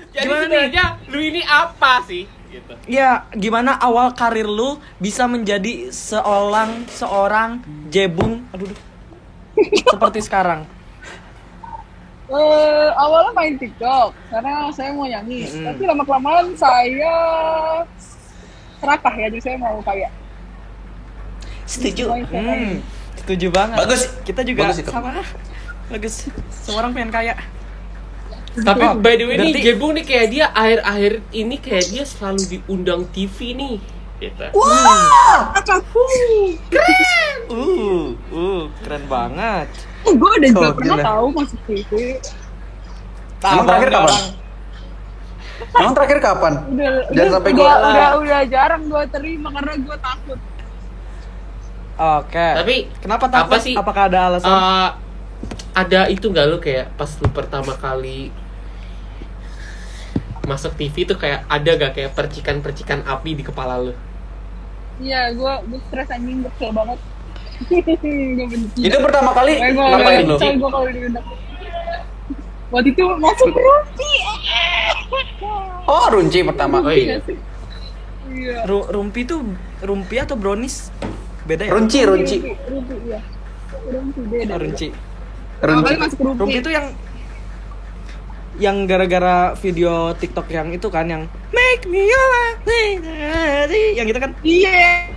[0.09, 0.47] jadi Gimana nih?
[0.69, 7.59] sebenarnya lu ini apa sih gitu Ya, gimana awal karir lu bisa menjadi seorang seorang
[7.89, 8.79] jebung aduh duh.
[9.83, 10.69] seperti sekarang?
[12.25, 15.65] Eh, awalnya main TikTok karena saya mau nyanyi, Mm-mm.
[15.67, 17.13] tapi lama kelamaan saya
[18.75, 20.09] serakah ya, jadi saya mau kaya.
[21.63, 22.03] Setuju.
[22.25, 22.83] Hmm,
[23.15, 23.77] setuju banget.
[23.77, 24.01] Bagus.
[24.21, 24.89] Kita juga Bagus itu.
[24.89, 25.23] sama.
[25.87, 26.15] Bagus.
[26.53, 27.35] Semua orang pengen kaya.
[28.55, 32.41] tapi Oh, by the way nih Jebung nih kayak dia akhir-akhir ini kayak dia selalu
[32.47, 33.75] diundang TV nih
[34.19, 34.45] gitu
[37.49, 39.67] Uh, uh, keren banget.
[40.03, 41.05] Oh, gue udah juga Oh, pernah gila.
[41.05, 41.91] tahu masuk TV.
[43.41, 44.05] Emang terakhir kapan?
[44.05, 44.25] orang.
[45.73, 46.53] Emang terakhir kapan?
[46.53, 50.39] Udah, Jangan udah, sampai udah, gua- udah, udah jarang gue terima karena gue takut.
[51.93, 52.47] Oke.
[52.57, 53.59] Tapi, kenapa apa takut?
[53.61, 53.75] sih?
[53.77, 54.49] Apakah ada alasan?
[54.49, 54.89] Eh,
[55.73, 58.29] ada itu nggak lu kayak pas lu pertama kali
[60.43, 63.95] masuk TV tuh kayak ada gak kayak percikan-percikan api di kepala lu?
[64.99, 66.99] Iya, gue gue stres anjing, gue kesel banget.
[68.37, 68.79] gue benci.
[68.83, 70.35] Itu pertama kali ngapain lu?
[70.35, 70.87] gue kalau.
[72.73, 74.11] Waktu itu masuk rumpi.
[75.85, 76.81] Oh, runci pertama.
[76.81, 77.17] Oh, Rumpi iya.
[77.21, 77.37] sih?
[78.33, 78.65] Iya.
[78.65, 79.45] Ru- rumpi tuh
[79.85, 80.89] rumpi atau brownies?
[81.43, 81.71] Beda ya?
[81.75, 82.37] Runci, runci.
[82.39, 83.19] Iya.
[83.83, 84.53] Rumpi beda.
[84.55, 84.87] Oh, runci.
[85.59, 85.87] Pertama Runci.
[85.87, 86.39] kali masuk rumpi.
[86.39, 86.87] Rumpi itu yang
[88.53, 92.27] yang gara-gara video TikTok yang itu kan yang make me your
[92.61, 95.09] lady yang itu kan Iya.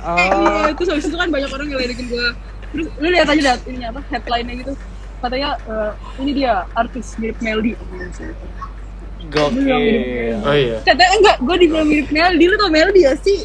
[0.00, 2.26] oh Iya, terus habis itu kan banyak orang ngeledekin gue
[2.72, 4.72] Terus lu lihat aja dah ini apa headline-nya gitu
[5.20, 5.90] Katanya eh,
[6.24, 7.76] ini dia artis mirip Melody
[9.28, 10.78] gokil Oh iya.
[10.82, 13.44] Katanya enggak, gue dibilang mirip Melody, lu tau Melody ya sih?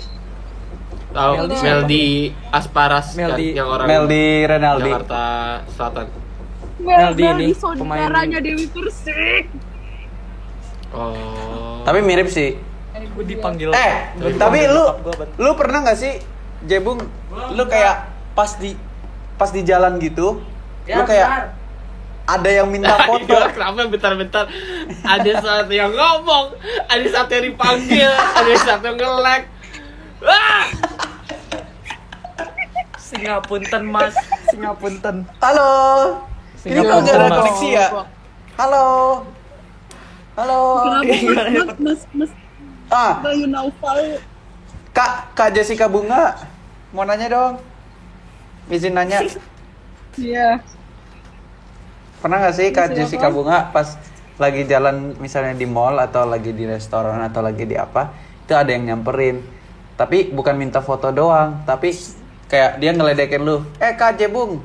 [1.18, 2.08] Tahu Meldi Meldi,
[2.48, 3.48] Asparas kan, Meldi.
[3.52, 4.92] yang orang Meldi Renaldi.
[4.92, 5.24] Jakarta
[5.68, 6.06] Selatan.
[6.78, 9.46] Melody ini, saudaranya Dewi Persik
[10.88, 11.84] Oh.
[11.84, 12.56] Tapi mirip sih.
[12.98, 14.86] gue dipanggil Eh, gua tapi lu
[15.38, 16.18] lu pernah nggak sih
[16.64, 16.98] Jebung
[17.52, 18.74] lu kayak pas di
[19.36, 20.42] pas di jalan gitu
[20.82, 21.54] Ya, lu kayak
[22.26, 24.46] ada yang minta foto kenapa bentar-bentar
[25.00, 29.44] ada satu yang ngomong, ada satu yang dipanggil, ada satu yang nge-lag.
[30.20, 30.66] Wah!
[33.08, 34.16] Singapunten mas
[34.52, 35.72] Singapunten halo
[36.68, 37.32] ada pelan-pelan.
[37.32, 37.88] koneksi ya?
[38.58, 38.88] Halo.
[40.36, 40.60] Halo.
[40.84, 41.74] Kenapa?
[41.78, 42.32] Mas, mas, mas,
[42.88, 44.20] Ah, know file?
[44.96, 46.36] Kak, Kak Jessica Bunga.
[46.92, 47.54] Mau nanya dong.
[48.68, 49.22] Izin nanya.
[50.18, 50.60] Iya.
[52.18, 52.98] Pernah nggak sih Kak Siapa?
[52.98, 53.96] Jessica Bunga pas
[54.42, 58.14] lagi jalan misalnya di mall atau lagi di restoran atau lagi di apa,
[58.46, 59.42] itu ada yang nyamperin.
[59.98, 61.94] Tapi bukan minta foto doang, tapi
[62.48, 63.64] kayak dia ngeledekin lu.
[63.78, 64.64] Eh Kak Jebung,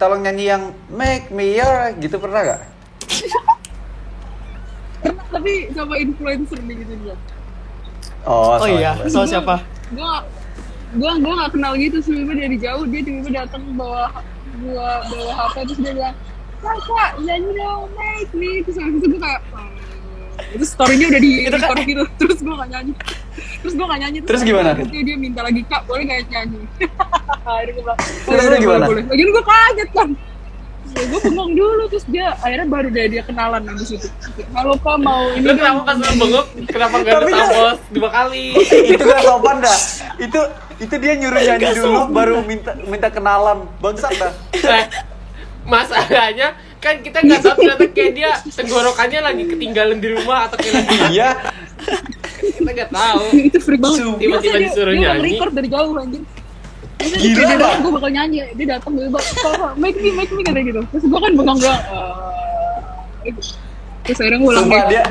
[0.00, 2.60] tolong nyanyi yang Make Me Your gitu pernah gak?
[5.04, 7.14] Pernah, tapi sama influencer nih gitu juga.
[8.26, 9.62] Oh, Oh iya, so siapa?
[9.94, 10.24] Gua,
[10.98, 14.10] gua, gua gak kenal gitu sih, tiba dari jauh dia tiba-tiba datang bawa
[14.58, 16.16] gua bawa HP terus dia bilang,
[16.58, 18.50] kakak nyanyi dong, make me.
[18.66, 19.77] Terus habis itu gua kayak, "Hmm."
[20.48, 22.92] Itu story-nya udah di Itu kan- gitu, terus gua gak nyanyi.
[23.58, 24.18] Terus gua gak nyanyi.
[24.22, 24.70] Terus gimana?
[24.72, 26.60] Terus dia, dia minta lagi, kak boleh gak nyanyi?
[27.48, 28.84] Akhirnya gua bilang, Terus "Oh, lu boleh, gimana?
[28.86, 30.10] boleh." Lagian gua kaget kan.
[30.88, 34.08] Ya, gue bengong dulu terus dia akhirnya baru deh dia kenalan di situ.
[34.50, 36.48] Halo pak mau ini Lu dong, kenapa pas lu nyanyi." bengong?
[36.66, 38.44] Kenapa gak ada kan- tampos dua kali?
[38.96, 39.78] itu gak sopan dah.
[40.16, 40.40] Itu
[40.78, 43.68] itu dia nyuruh nyanyi dulu baru minta minta kenalan.
[43.78, 44.32] Bangsat dah.
[44.54, 44.84] Eh,
[45.62, 50.74] masalahnya kan kita nggak tahu ternyata kayak dia tenggorokannya lagi ketinggalan di rumah atau kayak
[50.78, 51.30] lagi Iya.
[52.58, 53.98] kita nggak tahu itu freak banget.
[54.18, 55.18] Tiba-tiba disuruh dia, nyanyi.
[55.18, 56.22] Dia record dari jauh anjir.
[56.98, 58.38] Gila, dia datang, gue bakal nyanyi.
[58.58, 60.80] Dia datang, dia bilang, "Pak, Pak, make me, make me, katanya gitu.
[60.90, 61.58] Terus gue kan bengong.
[61.62, 61.78] "Eh."
[64.02, 64.90] Terus akhirnya gue ulang Sumpah gitu.
[64.92, 65.04] dia.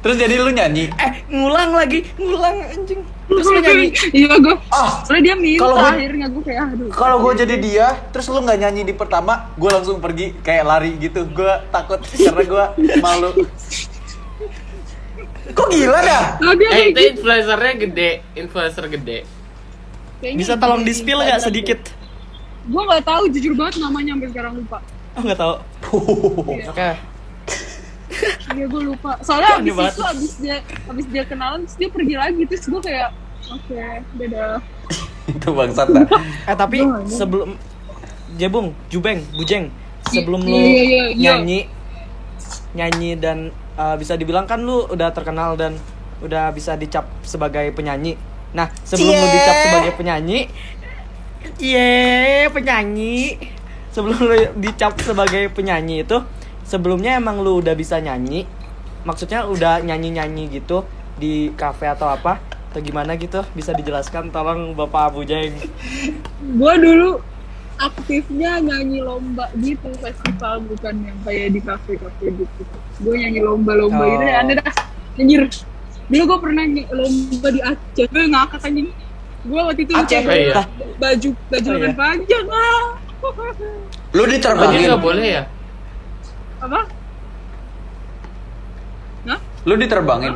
[0.00, 0.88] Terus jadi lu nyanyi.
[0.90, 3.00] Eh, ngulang lagi, ngulang anjing.
[3.28, 3.88] Terus lu nyanyi.
[4.10, 4.56] Iya gue.
[4.68, 6.88] Ah, Soalnya dia minta Kalau gua- akhirnya gue kayak aduh.
[6.88, 10.96] Kalau gue jadi dia, terus lu nggak nyanyi di pertama, gue langsung pergi kayak lari
[10.96, 11.28] gitu.
[11.28, 12.64] Gue takut karena gue
[12.98, 13.30] malu.
[15.50, 16.24] Kok gila dah?
[16.38, 17.00] Dia eh itu gitu.
[17.18, 19.18] influencernya gede influencer gede
[20.20, 21.80] Kayaknya Bisa tolong di spill gak sedikit?
[22.64, 24.78] Gue gak tahu jujur banget namanya sampai sekarang lupa.
[25.10, 25.54] Oh, nggak tahu.
[26.70, 26.88] Oke.
[28.54, 29.16] Iya gue lupa.
[29.24, 30.56] Soalnya abis itu abis dia
[30.88, 33.10] abis dia kenalan terus dia pergi lagi terus gue kayak
[33.48, 33.80] oke
[34.18, 34.58] dadah.
[35.30, 36.06] Itu bangsat dah.
[36.50, 37.54] Eh, tapi sebelum
[38.34, 39.70] Jebung, Jubeng, Bujeng,
[40.10, 41.60] sebelum Iya, lu iya, iya, nyanyi
[42.74, 45.74] nyanyi dan uh, bisa dibilang kan lu udah terkenal dan
[46.22, 48.14] udah bisa dicap sebagai penyanyi.
[48.54, 49.34] Nah, sebelum lu Cie.
[49.34, 50.38] dicap sebagai penyanyi,
[51.60, 53.40] Ye, penyanyi.
[53.90, 56.18] Sebelum lu dicap sebagai penyanyi itu,
[56.70, 58.46] sebelumnya emang lu udah bisa nyanyi?
[59.02, 62.38] Maksudnya udah nyanyi-nyanyi gitu di kafe atau apa?
[62.70, 63.42] Atau gimana gitu?
[63.50, 65.58] Bisa dijelaskan tolong Bapak Bujeng.
[66.38, 67.18] Gue dulu
[67.76, 72.62] aktifnya nyanyi lomba gitu festival bukan yang kayak di kafe-kafe gitu.
[73.00, 74.08] Gue nyanyi lomba-lomba Oh.
[74.08, 74.72] gitu ya aneh dah.
[75.16, 75.42] Anjir.
[76.06, 78.06] Dulu gue pernah nyanyi lomba di Aceh.
[78.06, 78.88] Gue ngakak anjing.
[79.40, 80.20] Gue waktu itu Aceh?
[80.20, 80.62] pakai Iya.
[81.00, 81.96] baju baju Oh, lengan iya.
[81.96, 82.84] panjang ah.
[84.16, 84.80] Lu diterbangin.
[84.86, 85.44] nggak boleh ya
[86.60, 86.80] Apa?
[89.28, 89.40] Hah?
[89.64, 90.34] Lu diterbangin.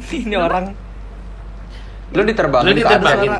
[0.00, 0.74] Ini orang
[2.10, 2.66] Lu diterbangin.
[2.66, 3.30] Lu diterbangin.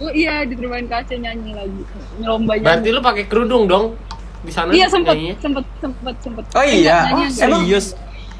[0.00, 1.82] Oh iya diterubahin ke Aceh nyanyi lagi.
[2.24, 2.64] Lomba nyanyi.
[2.64, 4.00] berarti lu pakai kerudung dong
[4.40, 5.36] di sana Iya sempet, nyanyinya?
[5.44, 6.44] sempet, sempet, sempet.
[6.56, 6.98] Oh iya?
[7.04, 7.86] nyanyi Oh, serius.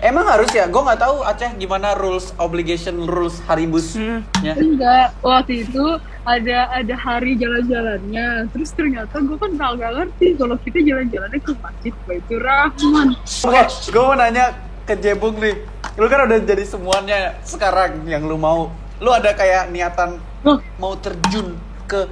[0.01, 0.65] Emang harus ya?
[0.65, 3.93] Gue nggak tahu Aceh gimana rules obligation rules haribus.
[3.93, 4.25] Hmm.
[4.41, 4.57] nya.
[4.57, 8.49] Enggak, waktu itu ada ada hari jalan-jalannya.
[8.49, 13.09] Terus ternyata gue kan nggak ngerti kalau kita jalan-jalannya ke masjid Baitur Rahman.
[13.21, 14.57] Oke, gue mau nanya
[14.89, 15.69] ke Jebung nih.
[16.01, 18.73] Lu kan udah jadi semuanya sekarang yang lu mau.
[19.05, 20.17] Lu ada kayak niatan
[20.49, 20.59] Hah?
[20.81, 22.09] mau terjun ke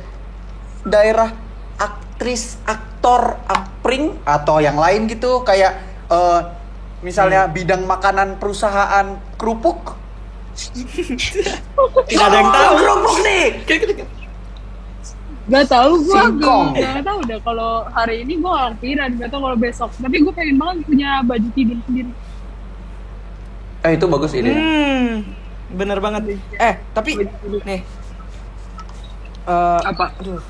[0.84, 1.32] daerah
[1.80, 5.80] aktris, aktor, akpring atau yang lain gitu kayak
[6.12, 6.40] eh,
[7.00, 9.06] misalnya bidang makanan perusahaan
[9.38, 9.94] kerupuk.
[12.10, 12.72] Tidak ada yang tahu.
[12.82, 13.44] kerupuk nih.
[15.48, 19.40] Gak tahu gue, gak, gak tahu deh kalau hari ini gue gak kepikiran, gak tahu
[19.48, 19.90] kalau besok.
[19.96, 22.12] Tapi gue pengen banget punya baju tidur sendiri.
[23.86, 24.52] Eh itu bagus ide.
[24.52, 25.24] Hmm,
[25.72, 26.36] bener banget.
[26.58, 27.24] Eh, tapi
[27.64, 27.80] nih.
[29.48, 30.12] eh Apa?
[30.20, 30.42] aduh.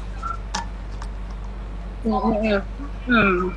[2.03, 3.53] Hmm.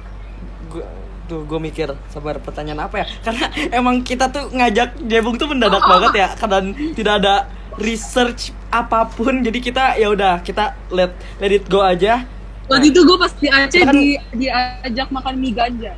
[0.69, 0.83] gua,
[1.31, 3.07] tuh gue mikir sabar pertanyaan apa ya?
[3.23, 6.59] Karena emang kita tuh ngajak Jebung tuh mendadak banget ya, karena
[6.91, 7.35] tidak ada
[7.79, 9.39] research apa pun.
[9.39, 12.27] Jadi kita ya udah kita let let it go aja.
[12.67, 15.95] Waktu itu gue pas di Aceh Kan- di, diajak makan mie ganja.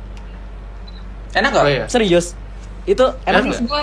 [1.34, 1.64] Enak gak?
[1.66, 1.86] Oh iya.
[1.90, 2.38] Serius.
[2.86, 3.58] Itu enak Enak?
[3.58, 3.82] Terus gue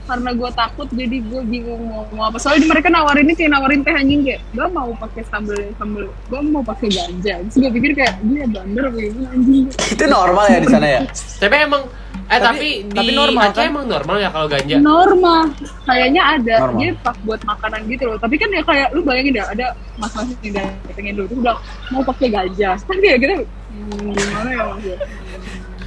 [0.00, 3.80] karena gue takut jadi gue bingung mau, mau apa soalnya mereka nawarin ini kayak nawarin
[3.80, 7.90] teh anjing kayak gue mau pakai sambal sambal gue mau pakai ganja terus gue pikir
[7.94, 11.00] kayak dia bandar apa gimana anjing Itu normal ya di sana ya?
[11.36, 11.84] tapi emang
[12.30, 13.70] Eh tapi, Tapi- di tapi normal, Aceh kan?
[13.74, 14.76] emang normal ya kalau ganja.
[14.78, 15.42] normal
[15.82, 16.78] kayaknya ada Normal.
[16.78, 19.66] dia pas buat makanan gitu loh tapi kan ya kayak lu bayangin dah ada
[19.98, 20.54] mas-mas yang
[20.86, 21.58] datengin dulu bilang
[21.90, 24.96] mau pakai ganja kan kayak gitu hmm, gimana ya mas ya?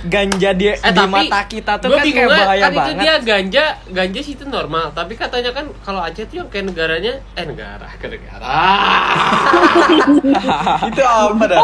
[0.03, 3.65] Ganja di, Eh di tapi mata kita tuh kan kayak bahaya kan itu dia ganja,
[3.87, 4.91] ganja sih itu normal.
[4.91, 8.43] Tapi katanya kan kalau Aceh tuh yang kayak negaranya, eh negara ke negara.
[10.91, 11.63] Itu apa dah?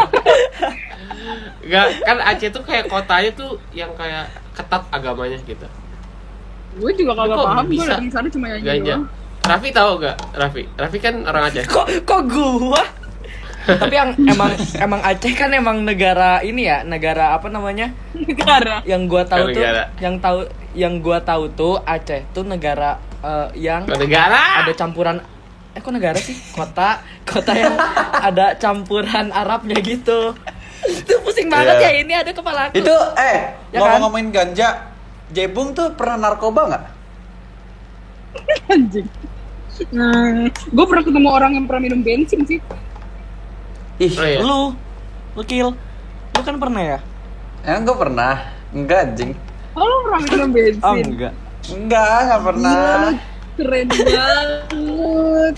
[1.68, 5.68] Gak, kan Aceh tuh kayak kotanya tuh yang kayak ketat agamanya gitu.
[6.70, 8.94] gue juga kagak paham gue bisa dateng sana cuma nyanyi Ganja.
[8.94, 9.04] doang
[9.40, 10.16] Raffi tahu gak?
[10.38, 11.66] Raffi, Raffi kan orang Aceh.
[11.66, 12.82] kok kok gua
[13.76, 19.04] tapi yang emang emang Aceh kan emang negara ini ya negara apa namanya negara yang
[19.04, 19.82] gua tahu tuh Negara.
[19.98, 20.38] yang tahu
[20.72, 24.62] yang gua tahu tuh Aceh tuh negara eh, yang Ke negara.
[24.62, 25.20] ada campuran
[25.70, 27.74] eh kok negara sih kota kota yang
[28.20, 30.34] ada campuran Arabnya gitu
[30.82, 31.86] itu pusing banget Iya.
[31.86, 34.00] ya ini ada kepala aku Itu eh Ya kan?
[34.00, 34.68] ngomong-ngomongin ganja,
[35.30, 36.84] Jebung tuh pernah narkoba nggak?
[38.68, 39.06] anjing
[39.90, 42.58] hmm, gue pernah ketemu orang yang pernah minum bensin sih
[44.00, 44.38] Ih, Oh, iya.
[44.40, 44.60] lu
[45.30, 45.68] lu kill
[46.30, 46.98] lu kan pernah ya
[47.62, 48.34] emang gue pernah.
[48.70, 49.32] Enggak anjing.
[49.72, 51.32] oh lu pernah minum bensin oh enggak
[51.70, 52.74] Enggak, enggak pernah.
[52.80, 53.12] Gila, lu
[53.52, 53.86] keren
[54.72, 55.54] banget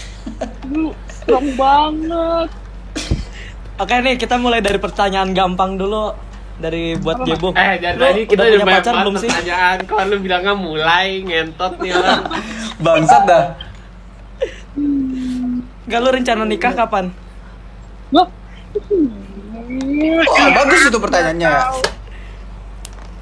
[0.67, 2.49] lu strong banget
[3.79, 6.11] oke nih kita mulai dari pertanyaan gampang dulu
[6.59, 9.77] dari buat Gebung Eh, dari tadi kita udah punya banyak pacar belum sih pertanyaan.
[9.83, 12.23] Kalau lu bilangnya mulai ngentot nih orang.
[12.79, 13.45] Bangsat dah.
[15.85, 17.11] Gak lu rencana nikah kapan?
[18.13, 18.29] Wah.
[20.23, 21.49] Wah, bagus itu pertanyaannya.
[21.49, 21.63] ya.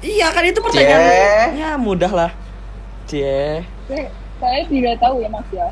[0.01, 2.31] Iya kan itu pertanyaannya mudah lah.
[3.05, 3.61] Cie.
[4.41, 5.69] Saya, tidak tahu ya mas ya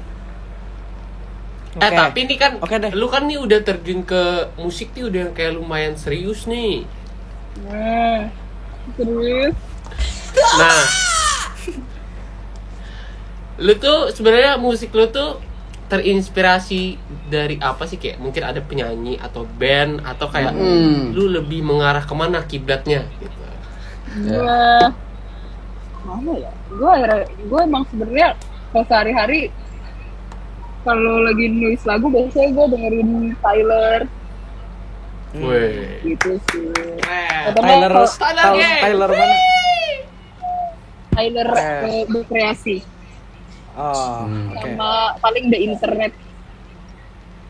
[1.80, 1.98] Eh Oke.
[1.98, 2.94] tapi ini kan, Oke deh.
[2.94, 4.22] lu kan nih udah terjun ke
[4.58, 6.86] musik nih udah yang kayak lumayan serius nih.
[7.66, 8.30] nah
[8.94, 9.54] terus
[10.58, 10.82] Nah,
[13.60, 15.42] lu tuh sebenarnya musik lu tuh
[15.90, 16.96] terinspirasi
[17.28, 21.12] dari apa sih kayak mungkin ada penyanyi atau band atau kayak Hmm.
[21.12, 23.38] lu lebih mengarah ke mana kiblatnya gitu.
[24.10, 24.58] gue
[26.02, 26.94] mana ya gue
[27.44, 28.34] gue emang sebenarnya
[28.70, 29.54] kalau sehari-hari
[30.82, 33.10] kalau lagi nulis lagu biasanya gue dengerin
[33.40, 34.00] Tyler
[35.30, 35.46] Hmm.
[35.46, 36.02] Weh.
[36.02, 36.74] gitu sih
[37.54, 38.54] Tyler Tyler, Tyler.
[38.82, 39.36] Tyler mana?
[41.12, 42.76] Tyler eh, berkreasi
[43.74, 44.50] Oh, Hmm.
[44.50, 44.60] oke.
[44.60, 46.12] sama paling the internet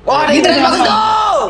[0.02, 1.42] Wah, ada internet bagus tuh.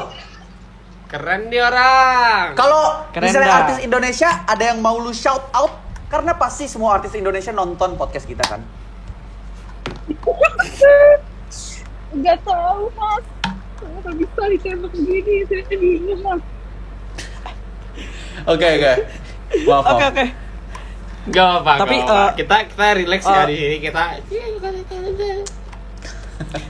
[1.08, 2.54] Keren nih orang.
[2.54, 3.60] Kalau misalnya dah.
[3.64, 5.74] artis Indonesia ada yang mau lu shout out
[6.06, 8.60] karena pasti semua artis Indonesia nonton podcast kita kan.
[12.12, 13.22] nggak tahu mas
[13.78, 16.42] Kenapa bisa ditembak begini saya bingung mas
[18.46, 18.94] Oke, oke.
[19.68, 20.26] Oke, oke.
[21.28, 21.72] Gak apa-apa.
[21.78, 22.24] Tapi, gak apa-apa.
[22.24, 24.04] eh, kita kita relax ya eh, di sini kita.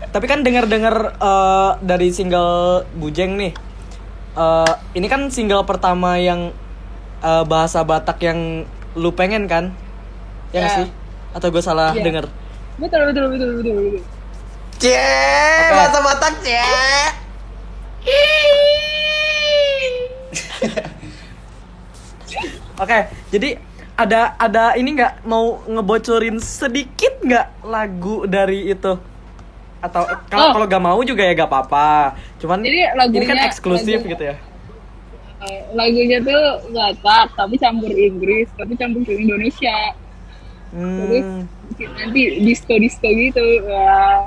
[0.09, 3.53] Tapi kan dengar-dengar eh, dari single Bujeng nih.
[4.31, 6.49] eh, ini kan single pertama yang
[7.19, 8.63] eh, bahasa Batak yang
[8.95, 9.71] lu pengen kan?
[10.49, 10.67] Ya Ya.
[10.75, 10.87] sih?
[11.31, 12.03] Atau gue salah Iya.
[12.03, 12.25] denger?
[12.79, 14.01] betul betul betul betul betul
[14.79, 15.69] Cie, Oke.
[15.69, 16.63] bahasa Batak, cie.
[22.79, 22.95] Oke,
[23.27, 23.59] jadi
[23.99, 28.95] ada ada ini nggak mau ngebocorin sedikit nggak lagu dari itu?
[29.79, 30.53] Atau kalau Oh.
[30.53, 32.11] kalau gak mau juga ya gak apa-apa.
[32.35, 34.35] Cuman Jadi ini kan lagunya- eksklusif lagu- gitu ya.
[35.39, 39.71] Eh, lagunya tuh Batak tapi campur Inggris tapi campur ke Indonesia
[40.69, 41.47] terus Hmm.
[41.95, 44.19] nanti disco disco gitu Wah,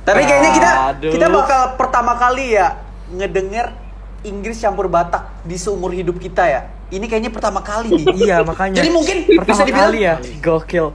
[0.00, 1.12] Tapi kayaknya kita Aduh.
[1.12, 2.78] kita bakal pertama kali ya
[3.08, 3.74] ngedenger
[4.22, 6.62] Inggris campur Batak di seumur hidup kita ya.
[6.86, 8.06] Ini kayaknya pertama kali nih.
[8.14, 8.78] Iya makanya.
[8.78, 10.86] Jadi mungkin pertama bisa dibilang kali ya gokil.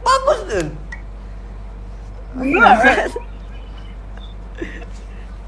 [0.00, 0.66] bagus tuh.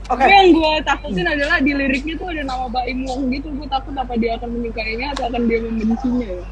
[0.09, 0.25] Oke.
[0.25, 3.53] Tapi yang gue takutin adalah di liriknya tuh ada nama Baim Wong gitu.
[3.53, 6.45] Gue takut apa dia akan menyukainya atau akan dia membencinya ya.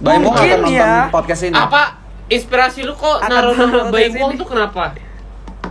[0.00, 0.92] Mau Mungkin akan nonton ya.
[1.08, 1.54] podcast ini.
[1.54, 1.82] Apa
[2.26, 4.18] inspirasi lu kok naruh nama sini.
[4.18, 4.98] Wong tuh kenapa?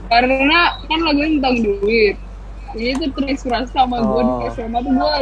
[0.07, 2.15] Karena kan lagunya tentang duit.
[2.71, 4.51] Jadi itu terinspirasi sama gue di Oh.
[4.55, 5.13] SMA tuh gue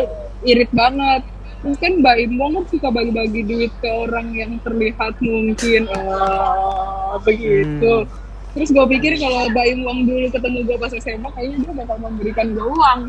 [0.45, 1.21] irit banget.
[1.57, 8.05] Kan Baim Wong kan suka bagi-bagi duit ke orang yang terlihat mungkin eh, begitu.
[8.53, 12.45] Terus gue pikir kalau Baim Wong dulu ketemu gue pas SMA kayaknya dia bakal memberikan
[12.53, 12.99] gue uang.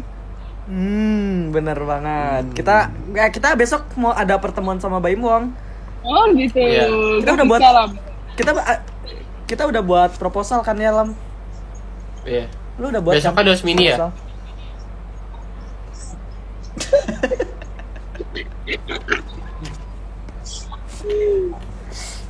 [0.68, 2.44] Hmm, bener banget.
[2.53, 2.76] Kita
[3.12, 5.53] ya, kita besok mau ada pertemuan sama Baim Wong.
[6.03, 6.61] Oh gitu.
[6.61, 6.88] Iya.
[7.20, 7.88] Kita udah buat- bisa lah.
[8.34, 8.82] Kita ba-
[9.44, 11.16] kita udah buat proposal kan ya Lam?
[12.24, 12.49] Iya.
[12.76, 13.44] Lu udah buat Besok kan?
[13.44, 14.09] kan dos mini ya?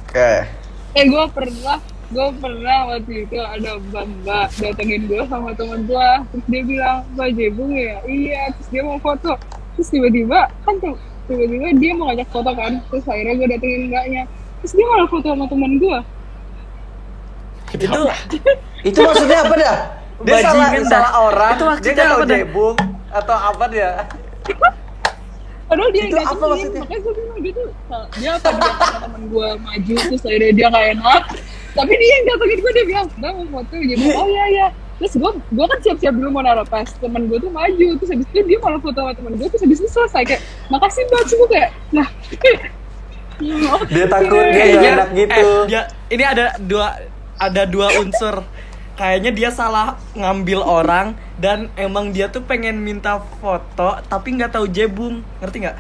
[0.09, 0.31] Oke.
[0.97, 1.79] Eh gue pernah,
[2.09, 7.29] gue pernah waktu itu ada mbak datengin gue sama temen gue, terus dia bilang, Mbak
[7.37, 8.01] Jebung ya?
[8.07, 9.35] Iya, terus dia mau foto.
[9.77, 10.95] Terus tiba-tiba, kan tuh,
[11.29, 14.23] tiba-tiba dia mau ngajak foto kan, terus akhirnya gue datengin mbaknya.
[14.63, 15.99] Terus dia malah foto sama temen gue.
[17.69, 18.01] Itu
[18.87, 19.77] Itu maksudnya apa dah?
[20.19, 20.83] Dia salah, dah.
[20.89, 22.27] salah orang, Itu dia dah?
[22.27, 22.77] jebung
[23.13, 23.91] atau apa dia?
[25.69, 26.81] Padahal dia Itu yang apa maksudnya?
[26.81, 27.63] makanya gue bilang gitu.
[28.15, 31.23] Dia apa dia karena temen gue maju, terus akhirnya dia gak enak.
[31.71, 33.75] Tapi dia yang datengin gue, dia bilang, Mbak mau foto.
[33.77, 34.67] Dia bilang, oh iya iya.
[34.99, 36.91] Terus gue, gue kan siap-siap dulu mau naruh tas.
[36.95, 39.79] Temen gue tuh maju, terus habis itu dia malah foto sama temen gue, terus habis
[39.79, 42.09] itu selesai kayak, makasih mbak, terus gue kayak, nah,
[43.87, 45.39] Dia takut, dia Eh, dia- enak gitu.
[45.39, 46.87] eh, dia, ini ada dua
[47.39, 48.43] ada dua unsur.
[48.99, 54.67] Kayaknya dia salah ngambil orang dan emang dia tuh pengen minta foto tapi nggak tahu
[54.67, 55.77] jebung, ngerti nggak?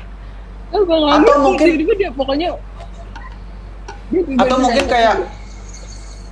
[0.70, 2.48] oh Atau ngerti, mungkin- tiba-tiba dia pokoknya,
[4.14, 5.14] dia Atau mungkin kayak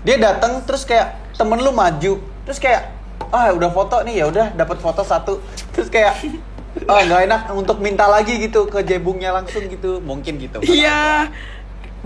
[0.06, 2.94] dia datang terus kayak temen lu maju, terus kayak
[3.34, 5.42] ah udah foto nih ya udah dapat foto satu,
[5.74, 6.14] terus kayak
[6.92, 10.62] ah nggak enak untuk minta lagi gitu ke jebungnya langsung gitu, mungkin gitu.
[10.62, 11.34] Iya.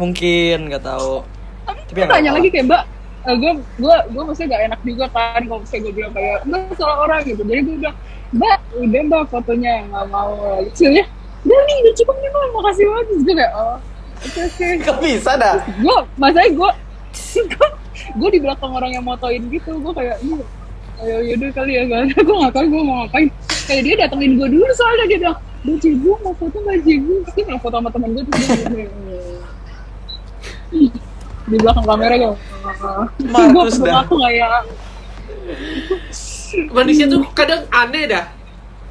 [0.01, 1.21] Mungkin nggak tahu.
[1.69, 2.83] tapi ya tanya lagi kayak mbak
[3.21, 6.63] eh, gue gue gue maksudnya gak enak juga kan kalau misalnya gue bilang kayak mbak
[6.77, 7.43] salah orang gitu.
[7.45, 7.97] Jadi gue bilang
[8.31, 10.33] mbak udah mbak fotonya nggak mau.
[10.71, 11.05] Gitu ya
[11.41, 13.05] udah nih udah cukup nih mbak makasih banget.
[13.09, 13.77] Terus gue kayak oh
[14.25, 14.67] oke oke.
[14.85, 15.57] Kok bisa dah?
[15.67, 16.71] gue masanya gue
[18.11, 20.17] gue di belakang orang yang motoin gitu gue kayak
[21.01, 23.29] ayo yaudah kali ya kan gue nggak tahu gue mau ngapain.
[23.69, 27.45] Kayak dia datengin gue dulu soalnya dia bilang Jibu mau foto mbak Jibu terus dia
[27.53, 28.89] mau foto sama temen gue terus bilang,
[31.51, 32.35] di belakang kamera gue
[33.27, 34.01] Markus gue dah.
[34.01, 34.49] aku kayak
[36.71, 38.25] Manusia tuh kadang aneh dah.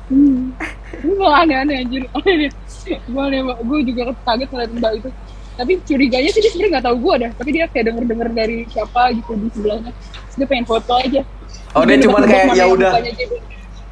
[0.07, 0.55] hmm,
[0.97, 5.09] gue aneh-aneh anjir gue aneh gue juga kaget ngeliat mbak itu
[5.53, 8.57] tapi curiganya sih dia sebenarnya nggak tahu gue dah tapi dia kayak denger denger dari
[8.65, 11.21] siapa gitu di sebelahnya terus dia pengen foto aja
[11.69, 12.91] Oh, dia nebak-nebak kayak, ya udah.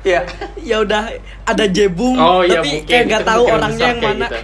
[0.02, 0.22] Iya.
[0.70, 1.14] Ya udah
[1.46, 2.90] ada jebung Oh iya tapi mungkin.
[2.90, 4.26] kayak nggak tahu orangnya yang kayak mana.
[4.26, 4.38] gitu.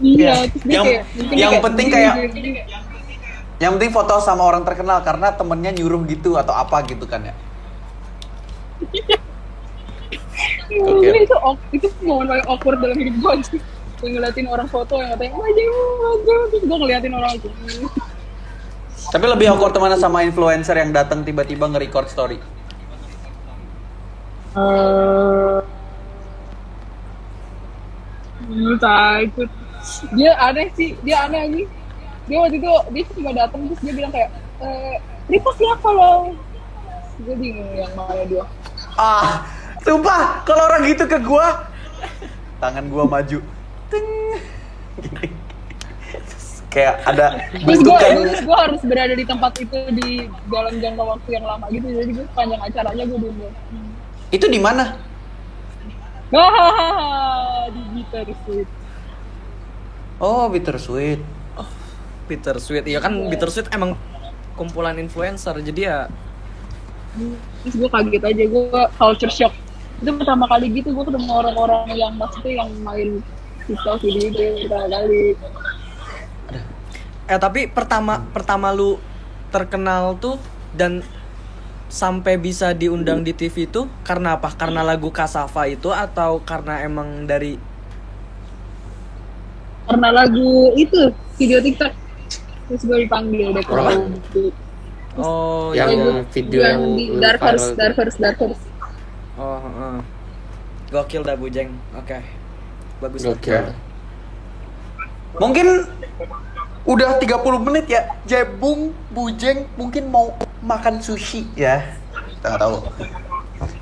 [0.00, 2.50] iya dia Yang- kayak yang penting kayak- gini.
[3.58, 7.34] Yang penting foto sama orang terkenal karena temennya nyuruh gitu atau apa gitu kan ya.
[10.68, 11.10] Oke.
[11.10, 11.34] Iya, itu
[11.74, 13.60] itu momen paling awkward dalam hidup gue sih
[13.98, 17.48] Gue ngeliatin orang foto yang katanya wah jauh wah terus gue ngeliatin orang itu
[19.08, 22.38] Tapi lebih awkward mana sama influencer yang datang tiba-tiba nge-record story.
[24.58, 25.60] Eh,
[28.44, 29.48] hmm, takut
[30.12, 31.64] dia aneh sih dia aneh lagi
[32.28, 36.36] dia waktu itu dia cuma datang terus dia bilang kayak eh repost ya kalau
[37.18, 38.44] gue bingung yang mana dia
[38.98, 39.46] Ah,
[39.86, 41.70] sumpah kalau orang gitu ke gua,
[42.58, 43.38] tangan gua maju.
[43.86, 44.08] Ting.
[44.98, 45.30] Gini.
[46.68, 51.28] Kayak ada terus gue terus gue harus berada di tempat itu di dalam jangka waktu
[51.32, 53.48] yang lama gitu jadi gue panjang acaranya gue dulu
[54.28, 55.00] itu di mana?
[57.72, 58.68] Di gitar sweet
[60.18, 61.22] Oh, bittersweet.
[62.28, 62.84] Peter Sweet.
[62.84, 63.96] Iya kan Peter Sweet emang
[64.54, 65.98] kumpulan influencer jadi ya
[67.62, 69.54] terus gue kaget aja gue culture shock.
[69.98, 73.18] Itu pertama kali gitu gue ketemu orang-orang yang maksudnya yang main
[73.66, 75.34] TikTok video itu pertama kali.
[77.28, 79.00] Eh tapi pertama pertama lu
[79.48, 80.36] terkenal tuh
[80.76, 81.02] dan
[81.88, 84.52] sampai bisa diundang di TV itu karena apa?
[84.54, 87.56] Karena lagu Kasava itu atau karena emang dari
[89.88, 91.10] karena lagu itu
[91.40, 92.07] video TikTok
[92.68, 94.52] terus gue dipanggil deh gitu.
[95.18, 96.12] Oh Yang iya.
[96.30, 97.74] video yang di Darkers.
[97.74, 98.60] Darkers Darkers
[99.38, 99.96] Oh, heeh.
[100.90, 101.70] Gokil dah Bujeng.
[101.94, 102.18] Oke.
[102.98, 103.22] Bagus.
[103.22, 103.34] dah.
[103.34, 103.64] Gokil.
[105.38, 105.66] Mungkin
[106.82, 108.02] udah 30 menit ya.
[108.26, 111.86] Jebung, Bujeng mungkin mau makan sushi ya.
[112.34, 112.76] Kita nggak tahu.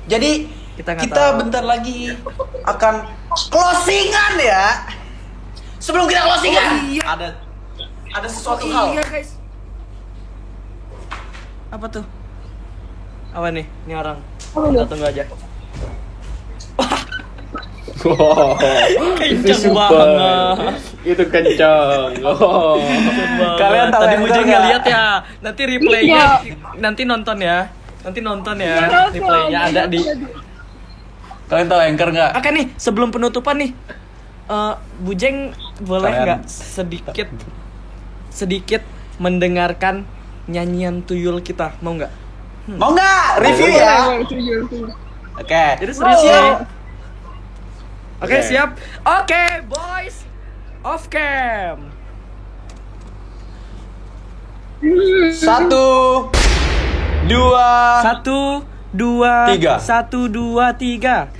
[0.05, 0.45] Jadi
[0.77, 1.41] Kita kita, tahu.
[1.41, 2.13] bentar lagi
[2.61, 3.09] akan
[3.49, 4.85] closingan ya.
[5.81, 7.46] Sebelum kita closingan, ada
[8.17, 8.97] ada sesuatu hal.
[8.97, 9.37] guys.
[11.67, 12.05] Apa tuh?
[13.31, 13.65] Apa nih?
[13.85, 14.17] Ini orang.
[14.49, 15.23] Kita tunggu aja.
[17.97, 18.53] Wow,
[19.57, 19.89] super.
[19.89, 20.75] banget.
[21.03, 22.09] Itu kencang.
[22.27, 22.77] Oh.
[23.57, 24.63] Kalian tahu Tadi Bujeng nggak?
[24.69, 25.05] lihat ya.
[25.41, 26.55] Nanti replaynya Iya.
[26.77, 27.67] nanti nonton ya.
[28.05, 28.75] Nanti nonton ya.
[28.85, 29.99] Iya, Replaynya ada di
[31.47, 32.31] Kalian tahu anchor nggak?
[32.35, 33.71] Oke nih, sebelum penutupan nih,
[34.45, 37.27] eh Bujeng boleh nggak sedikit
[38.37, 38.85] sedikit
[39.17, 40.05] mendengarkan
[40.45, 42.13] nyanyian tuyul kita, mau nggak?
[42.77, 44.21] Mau nggak review ya?
[45.41, 45.65] Oke.
[45.81, 46.61] Jadi serius ya?
[48.21, 48.37] Oke Oke.
[48.45, 48.69] siap.
[49.01, 50.25] Oke boys,
[50.85, 51.89] off cam.
[55.33, 55.87] Satu,
[57.25, 57.69] dua,
[58.05, 58.61] Satu,
[58.93, 59.81] dua, Tiga.
[59.81, 61.33] Satu, dua, tiga.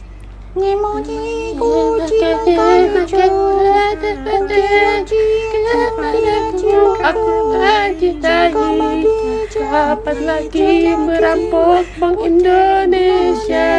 [6.98, 8.50] Aku mencintai
[9.58, 13.70] Dapat lagi merampok Bank Indonesia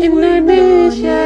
[0.00, 1.20] Indonesia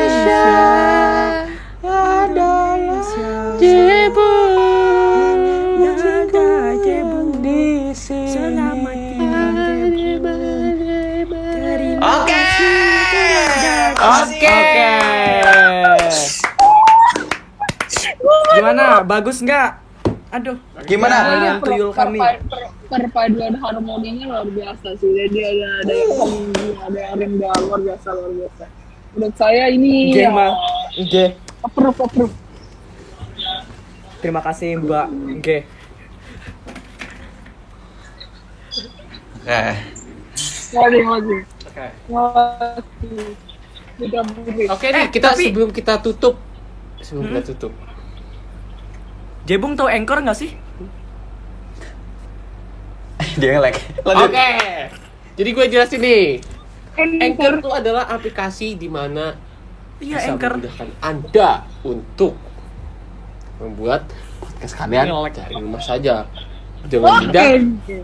[14.27, 14.59] Oke.
[18.53, 19.01] Gimana?
[19.03, 19.71] Bagus nggak?
[20.35, 20.57] Aduh.
[20.85, 21.17] Gimana?
[21.23, 22.19] Kalian tuyul kami.
[22.19, 27.55] Per- per- perpaduan harmoninya luar biasa sih jadi ada ada yang tinggi ada yang rendah
[27.67, 28.65] luar biasa luar biasa
[29.11, 30.31] menurut saya ini G ya.
[31.03, 31.15] G.
[31.67, 32.35] approve approve
[34.17, 35.07] Terima kasih Mbak
[35.43, 35.49] G.
[39.47, 39.75] Eh,
[40.73, 41.87] lagi lagi Oke.
[42.07, 43.46] lagi tidak boleh
[44.69, 46.35] Oke nih Eh, kita tapi- sebelum kita tutup
[46.99, 47.73] Sebelum kita tutup
[49.45, 50.51] Jebung tahu Anchor nggak sih?
[53.37, 53.77] dia nge-lag.
[54.03, 54.29] Lanjut.
[54.29, 54.49] Oke
[55.37, 56.25] Jadi gue jelasin nih
[56.97, 59.35] Anchor Anchor itu adalah aplikasi di mana
[59.97, 60.53] Iya bisa Anchor.
[60.57, 61.51] memudahkan Anda
[61.83, 62.35] untuk
[63.57, 64.03] membuat
[64.37, 66.29] podcast kalian dari rumah saja
[66.85, 67.45] dengan mudah,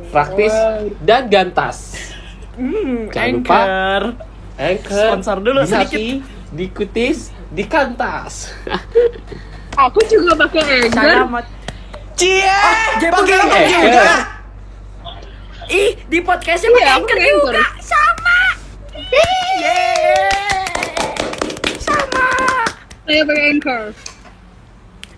[0.09, 0.53] praktis,
[1.01, 1.77] dan gantas.
[2.57, 3.61] Hmm, Jangan lupa.
[4.63, 5.07] Anchor.
[5.11, 5.99] Sponsor dulu sedikit.
[5.99, 6.09] dinaki,
[6.55, 7.19] dikutis,
[7.51, 8.55] dikantas.
[9.85, 11.45] aku juga pakai Anchor Selamat.
[12.15, 12.61] Cie,
[13.03, 13.57] Jebung pakai juga.
[13.59, 14.17] Anchor juga.
[15.73, 17.63] Ih, di podcastnya Iya, pakai aku Anchor juga.
[17.83, 18.41] Sama.
[19.13, 20.31] Yeay.
[21.83, 22.29] Sama.
[23.03, 23.83] saya pakai Anchor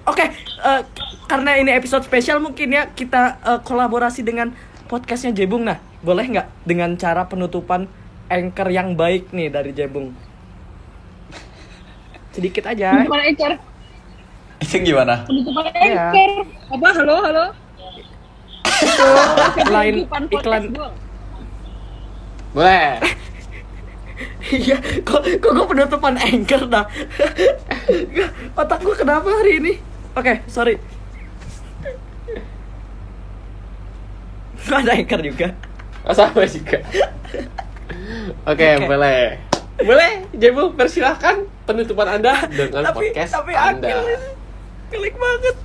[0.04, 0.82] Oke, eh,
[1.24, 4.52] karena ini episode spesial mungkin ya kita eh, kolaborasi dengan
[4.88, 5.64] podcastnya Jebung.
[5.64, 7.88] Nah, boleh nggak dengan cara penutupan
[8.34, 10.10] anchor yang baik nih dari Jebung?
[12.34, 12.98] Sedikit aja.
[12.98, 13.52] penutupan Anchor
[14.58, 15.22] Itu gimana?
[15.22, 16.10] penutupan Iya.
[16.10, 16.30] Anchor
[16.74, 17.44] apa halo halo
[19.70, 20.90] Lain Penutupan podcast iklan.
[22.54, 22.90] Boleh.
[24.44, 26.86] Iya, kok kok gue penutupan anchor dah.
[28.54, 29.72] Otak gue kenapa hari ini?
[30.14, 30.78] Oke, sorry.
[34.64, 35.48] Gak ada anchor juga.
[36.06, 36.78] Oh, sama juga.
[38.44, 38.86] Oke, Oke.
[38.86, 39.20] boleh.
[39.74, 43.90] Boleh, Jebu, persilahkan penutupan Anda dengan tapi podcast tapi Anda.
[43.90, 44.28] akil ini
[44.88, 45.56] klik banget.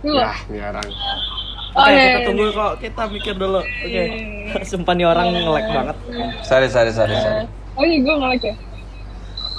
[0.00, 0.88] Ya, ini orang.
[0.88, 2.72] Oke, Oh, iya, kita iya, tunggu kok.
[2.80, 3.60] Kita mikir dulu.
[3.62, 4.02] Oke.
[4.70, 5.96] Sumpah nih orang nge-lag banget.
[6.42, 7.46] Sorry, sorry, sorry, sorry.
[7.78, 8.54] oh iya gue nge-like ya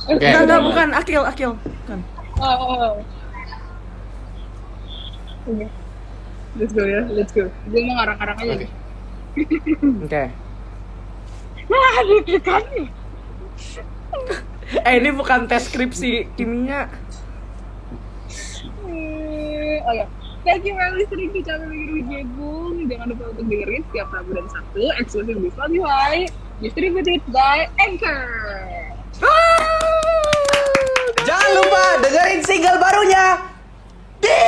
[0.09, 0.25] Oke.
[0.25, 1.51] Enggak, enggak, bukan Akil, Akil.
[1.55, 1.99] Bukan.
[2.41, 2.91] Oh, oh,
[5.47, 5.78] oh.
[6.57, 7.45] Let's go ya, let's go.
[7.69, 8.53] Gue mau ngarang-ngarang aja.
[8.55, 8.67] Oke.
[10.05, 10.23] Oke.
[11.69, 12.87] Nah, deg-degan nih.
[14.85, 16.89] Eh, ini bukan tes skripsi kimia.
[18.89, 20.05] Eh, Oh ya.
[20.45, 22.87] Thank you for listening to channel Mikir Jebung.
[22.87, 26.15] Jangan lupa untuk dengerin setiap Rabu dan Sabtu eksklusif di Spotify.
[26.63, 28.23] Distributed by Anchor.
[31.27, 33.25] Jangan lupa dengerin single barunya
[34.23, 34.39] di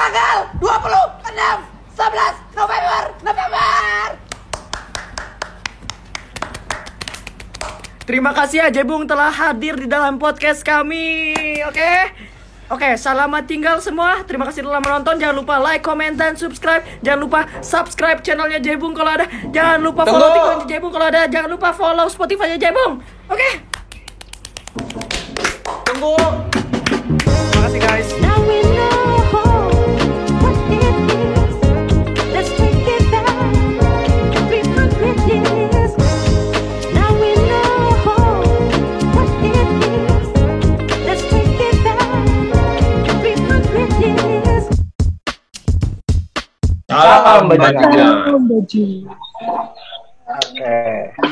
[0.00, 1.28] tanggal 26
[1.92, 4.00] 11 November November.
[8.08, 11.36] Terima kasih ya Jebung telah hadir di dalam podcast kami.
[11.68, 12.16] Oke.
[12.70, 14.22] Oke, selamat tinggal semua.
[14.24, 15.18] Terima kasih telah menonton.
[15.18, 16.86] Jangan lupa like, comment, dan subscribe.
[17.02, 19.26] Jangan lupa subscribe channelnya Jebung kalau ada.
[19.50, 20.16] Jangan lupa Tunggu.
[20.16, 21.22] follow TikToknya Jebung kalau ada.
[21.26, 23.02] Jangan lupa follow Spotify-nya Jebung.
[23.26, 23.50] Oke.
[25.90, 26.14] Tunggu.
[27.26, 28.08] Terima kasih guys.
[28.22, 28.99] Now we know
[46.90, 48.34] Salam Bajingan.
[50.26, 51.30] Oke.